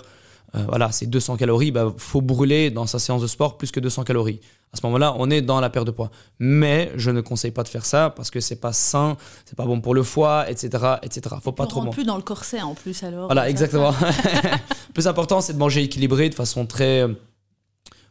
euh, 0.55 0.63
voilà, 0.67 0.91
c'est 0.91 1.07
200 1.07 1.37
calories, 1.37 1.73
il 1.75 1.93
faut 1.97 2.21
brûler 2.21 2.69
dans 2.69 2.85
sa 2.85 2.99
séance 2.99 3.21
de 3.21 3.27
sport 3.27 3.57
plus 3.57 3.71
que 3.71 3.79
200 3.79 4.03
calories. 4.03 4.39
À 4.73 4.77
ce 4.77 4.85
moment-là, 4.87 5.15
on 5.17 5.29
est 5.29 5.41
dans 5.41 5.59
la 5.59 5.69
perte 5.69 5.85
de 5.85 5.91
poids. 5.91 6.09
Mais 6.39 6.91
je 6.95 7.11
ne 7.11 7.21
conseille 7.21 7.51
pas 7.51 7.63
de 7.63 7.67
faire 7.67 7.85
ça 7.85 8.09
parce 8.09 8.31
que 8.31 8.39
c'est 8.39 8.55
pas 8.55 8.73
sain, 8.73 9.17
c'est 9.45 9.55
pas 9.55 9.65
bon 9.65 9.81
pour 9.81 9.93
le 9.93 10.01
foie, 10.01 10.49
etc., 10.49 10.95
etc. 11.03 11.35
Faut 11.41 11.51
pas 11.51 11.65
on 11.65 11.67
trop 11.67 11.85
plus 11.87 12.05
dans 12.05 12.17
le 12.17 12.23
corset 12.23 12.61
en 12.61 12.73
plus 12.73 13.03
alors. 13.03 13.27
Voilà, 13.27 13.49
exactement. 13.49 13.91
le 14.01 14.93
plus 14.93 15.07
important, 15.07 15.41
c'est 15.41 15.53
de 15.53 15.59
manger 15.59 15.83
équilibré 15.83 16.29
de 16.29 16.35
façon 16.35 16.65
très 16.65 17.01
euh, 17.01 17.13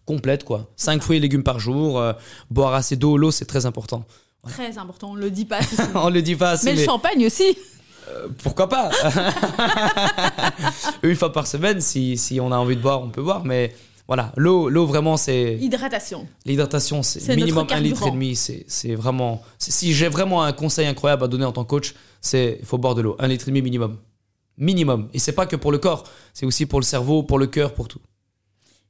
complète, 0.05 0.45
quoi. 0.45 0.69
5 0.77 1.03
fruits 1.03 1.17
et 1.17 1.21
légumes 1.21 1.43
par 1.43 1.59
jour, 1.59 1.99
euh, 1.99 2.13
boire 2.51 2.75
assez 2.75 2.95
d'eau, 2.95 3.17
l'eau, 3.17 3.33
c'est 3.33 3.45
très 3.45 3.67
important. 3.67 4.05
Très 4.49 4.77
important, 4.77 5.13
on 5.13 5.15
le 5.15 5.31
dit 5.31 5.45
pas. 5.45 5.61
on 5.95 6.11
le 6.11 6.21
dit 6.21 6.35
pas 6.35 6.51
assez, 6.53 6.67
mais, 6.67 6.73
mais, 6.73 6.81
le 6.81 6.85
champagne 6.85 7.27
aussi. 7.27 7.57
euh, 8.09 8.27
pourquoi 8.43 8.69
pas? 8.69 8.91
Une 11.05 11.15
fois 11.15 11.33
par 11.33 11.47
semaine, 11.47 11.81
si, 11.81 12.17
si 12.17 12.41
on 12.41 12.51
a 12.51 12.57
envie 12.57 12.75
de 12.77 12.81
boire, 12.81 13.01
on 13.03 13.09
peut 13.11 13.23
boire, 13.23 13.45
mais 13.45 13.73
voilà, 14.09 14.33
l'eau, 14.37 14.69
l'eau 14.69 14.85
vraiment, 14.85 15.17
c'est 15.17 15.57
Hydratation. 15.61 16.27
l'hydratation, 16.45 17.05
c'est 17.05 17.37
minimum 17.37 17.67
un 17.71 17.79
litre 17.81 18.07
et 18.09 18.11
demi. 18.11 18.35
C'est, 18.35 18.65
c'est 18.67 18.97
vraiment. 18.97 19.43
c'est- 19.59 19.71
si 19.71 19.93
j'ai 19.95 20.09
vraiment 20.09 20.43
un 20.43 20.53
conseil 20.53 20.89
incroyable 20.89 21.23
à 21.23 21.29
donner 21.29 21.45
en 21.45 21.53
tant 21.53 21.63
que 21.63 21.71
coach, 21.71 21.95
c'est 22.21 22.59
il 22.59 22.67
faut 22.67 22.79
boire 22.79 22.97
de 22.97 23.03
l'eau, 23.03 23.17
un 23.21 23.29
litre 23.29 23.45
et 23.47 23.51
demi 23.53 23.63
minimum, 23.63 23.97
minimum. 24.59 25.09
Et 25.15 25.21
c'est 25.21 25.33
pas 25.33 25.47
que 25.47 25.55
pour 25.55 25.71
le 25.71 25.79
corps, 25.79 26.03
c'est 26.35 26.47
aussi 26.47 26.67
pour 26.67 26.81
le 26.81 26.85
cerveau, 26.85 27.23
pour 27.23 27.39
le 27.39 27.47
cœur, 27.47 27.75
pour 27.75 27.87
tout. 27.87 28.01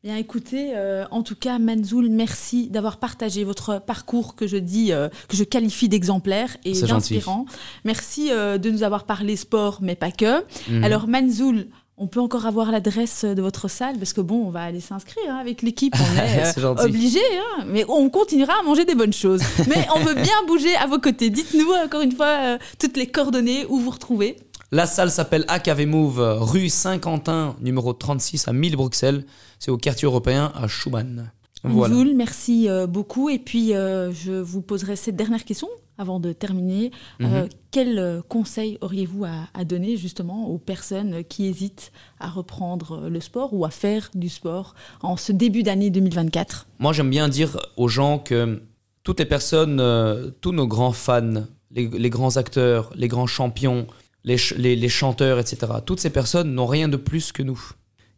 Bien 0.04 0.16
écoutez, 0.16 0.72
euh, 0.74 1.04
en 1.12 1.22
tout 1.22 1.36
cas, 1.36 1.60
Manzoul, 1.60 2.08
merci 2.08 2.68
d'avoir 2.68 2.96
partagé 2.96 3.44
votre 3.44 3.80
parcours 3.80 4.34
que 4.34 4.48
je 4.48 4.56
dis, 4.56 4.92
euh, 4.92 5.08
que 5.28 5.36
je 5.36 5.44
qualifie 5.44 5.88
d'exemplaire 5.88 6.56
et 6.64 6.72
d'inspirant. 6.72 7.46
Merci 7.84 8.32
euh, 8.32 8.58
de 8.58 8.68
nous 8.72 8.82
avoir 8.82 9.04
parlé 9.04 9.36
sport, 9.36 9.78
mais 9.80 9.94
pas 9.94 10.10
que. 10.10 10.40
Mhm. 10.68 10.82
Alors 10.82 11.06
Manzoul, 11.06 11.68
on 12.02 12.08
peut 12.08 12.20
encore 12.20 12.46
avoir 12.46 12.72
l'adresse 12.72 13.24
de 13.24 13.40
votre 13.40 13.68
salle 13.68 13.96
parce 13.96 14.12
que 14.12 14.20
bon, 14.20 14.46
on 14.46 14.50
va 14.50 14.62
aller 14.62 14.80
s'inscrire 14.80 15.22
hein, 15.28 15.36
avec 15.36 15.62
l'équipe, 15.62 15.94
on 15.96 16.16
est, 16.18 16.58
euh, 16.58 16.74
obligé, 16.84 17.20
hein, 17.20 17.64
mais 17.68 17.84
on 17.88 18.08
continuera 18.10 18.54
à 18.58 18.62
manger 18.64 18.84
des 18.84 18.96
bonnes 18.96 19.12
choses. 19.12 19.40
Mais 19.68 19.86
on 19.94 20.00
veut 20.00 20.14
bien 20.14 20.42
bouger 20.46 20.74
à 20.76 20.86
vos 20.86 20.98
côtés. 20.98 21.30
Dites-nous 21.30 21.70
encore 21.84 22.00
une 22.00 22.12
fois 22.12 22.26
euh, 22.26 22.58
toutes 22.80 22.96
les 22.96 23.06
coordonnées 23.06 23.66
où 23.68 23.78
vous 23.78 23.90
retrouvez. 23.90 24.36
La 24.74 24.86
salle 24.86 25.10
s'appelle 25.10 25.44
AKV 25.48 25.84
Move, 25.84 26.18
rue 26.40 26.70
Saint-Quentin, 26.70 27.56
numéro 27.60 27.92
36 27.92 28.48
à 28.48 28.54
1000 28.54 28.76
Bruxelles. 28.76 29.24
C'est 29.58 29.70
au 29.70 29.76
quartier 29.76 30.06
européen 30.06 30.50
à 30.54 30.66
Schumann. 30.66 31.30
Voilà. 31.62 31.94
Merci 32.16 32.70
euh, 32.70 32.86
beaucoup. 32.86 33.28
Et 33.28 33.38
puis, 33.38 33.74
euh, 33.74 34.12
je 34.12 34.32
vous 34.32 34.62
poserai 34.62 34.96
cette 34.96 35.14
dernière 35.14 35.44
question 35.44 35.68
avant 35.98 36.20
de 36.20 36.32
terminer. 36.32 36.90
Euh, 37.20 37.42
Mhm. 37.42 37.48
quel 37.70 38.22
conseil 38.30 38.78
auriez-vous 38.80 39.26
à, 39.26 39.46
à 39.52 39.64
donner 39.64 39.98
justement 39.98 40.48
aux 40.48 40.56
personnes 40.56 41.22
qui 41.22 41.44
hésitent 41.46 41.92
à 42.18 42.30
reprendre 42.30 43.08
le 43.10 43.20
sport 43.20 43.52
ou 43.52 43.66
à 43.66 43.70
faire 43.70 44.08
du 44.14 44.30
sport 44.30 44.74
en 45.02 45.18
ce 45.18 45.32
début 45.32 45.62
d'année 45.62 45.90
2024 45.90 46.66
Moi, 46.78 46.94
j'aime 46.94 47.10
bien 47.10 47.28
dire 47.28 47.58
aux 47.76 47.88
gens 47.88 48.18
que 48.18 48.62
toutes 49.04 49.18
les 49.20 49.26
personnes, 49.26 49.80
euh, 49.80 50.30
tous 50.40 50.52
nos 50.52 50.66
grands 50.66 50.92
fans, 50.92 51.44
les, 51.70 51.88
les 51.88 52.10
grands 52.10 52.38
acteurs, 52.38 52.90
les 52.96 53.08
grands 53.08 53.26
champions, 53.26 53.86
les, 54.24 54.38
ch- 54.38 54.54
les- 54.58 54.76
les 54.76 54.88
chanteurs, 54.88 55.38
etc., 55.38 55.72
toutes 55.84 56.00
ces 56.00 56.10
personnes 56.10 56.54
n'ont 56.54 56.66
rien 56.66 56.88
de 56.88 56.96
plus 56.96 57.32
que 57.32 57.42
nous. 57.42 57.60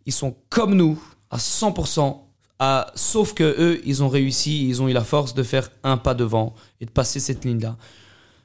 Ils 0.06 0.12
sont 0.12 0.36
comme 0.50 0.74
nous, 0.74 1.02
à 1.30 1.38
100%, 1.38 2.18
à, 2.58 2.92
sauf 2.94 3.34
que 3.34 3.42
eux, 3.58 3.80
ils 3.84 4.02
ont 4.02 4.08
réussi, 4.08 4.68
ils 4.68 4.80
ont 4.82 4.88
eu 4.88 4.92
la 4.92 5.04
force 5.04 5.34
de 5.34 5.42
faire 5.42 5.70
un 5.82 5.96
pas 5.96 6.14
devant 6.14 6.54
et 6.80 6.86
de 6.86 6.90
passer 6.90 7.20
cette 7.20 7.44
ligne-là. 7.44 7.76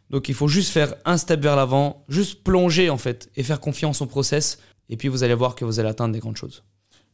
Donc 0.10 0.28
il 0.30 0.34
faut 0.36 0.48
juste 0.48 0.72
faire 0.72 0.95
un 1.06 1.17
step 1.17 1.41
vers 1.41 1.56
l'avant, 1.56 2.04
juste 2.10 2.43
plonger 2.43 2.89
en 2.89 2.98
fait, 2.98 3.30
et 3.36 3.43
faire 3.43 3.60
confiance 3.60 4.02
au 4.02 4.08
process, 4.08 4.58
et 4.89 4.98
puis 4.98 5.08
vous 5.08 5.24
allez 5.24 5.36
voir 5.36 5.54
que 5.56 5.63
vous 5.65 5.80
allez 5.80 5.89
atteindre 5.89 6.13
des 6.13 6.19
grandes 6.19 6.38
choses. 6.38 6.63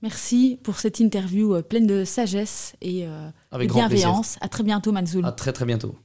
Merci 0.01 0.59
pour 0.63 0.79
cette 0.79 0.99
interview 0.99 1.55
euh, 1.55 1.61
pleine 1.61 1.87
de 1.87 2.05
sagesse 2.05 2.73
et 2.81 3.05
euh, 3.07 3.29
Avec 3.51 3.67
de 3.67 3.73
grand 3.73 3.87
plaisir. 3.87 4.07
bienveillance. 4.07 4.37
À 4.41 4.47
très 4.47 4.63
bientôt, 4.63 4.91
Manzoul. 4.91 5.25
À 5.25 5.31
très 5.31 5.51
très 5.51 5.65
bientôt. 5.65 5.95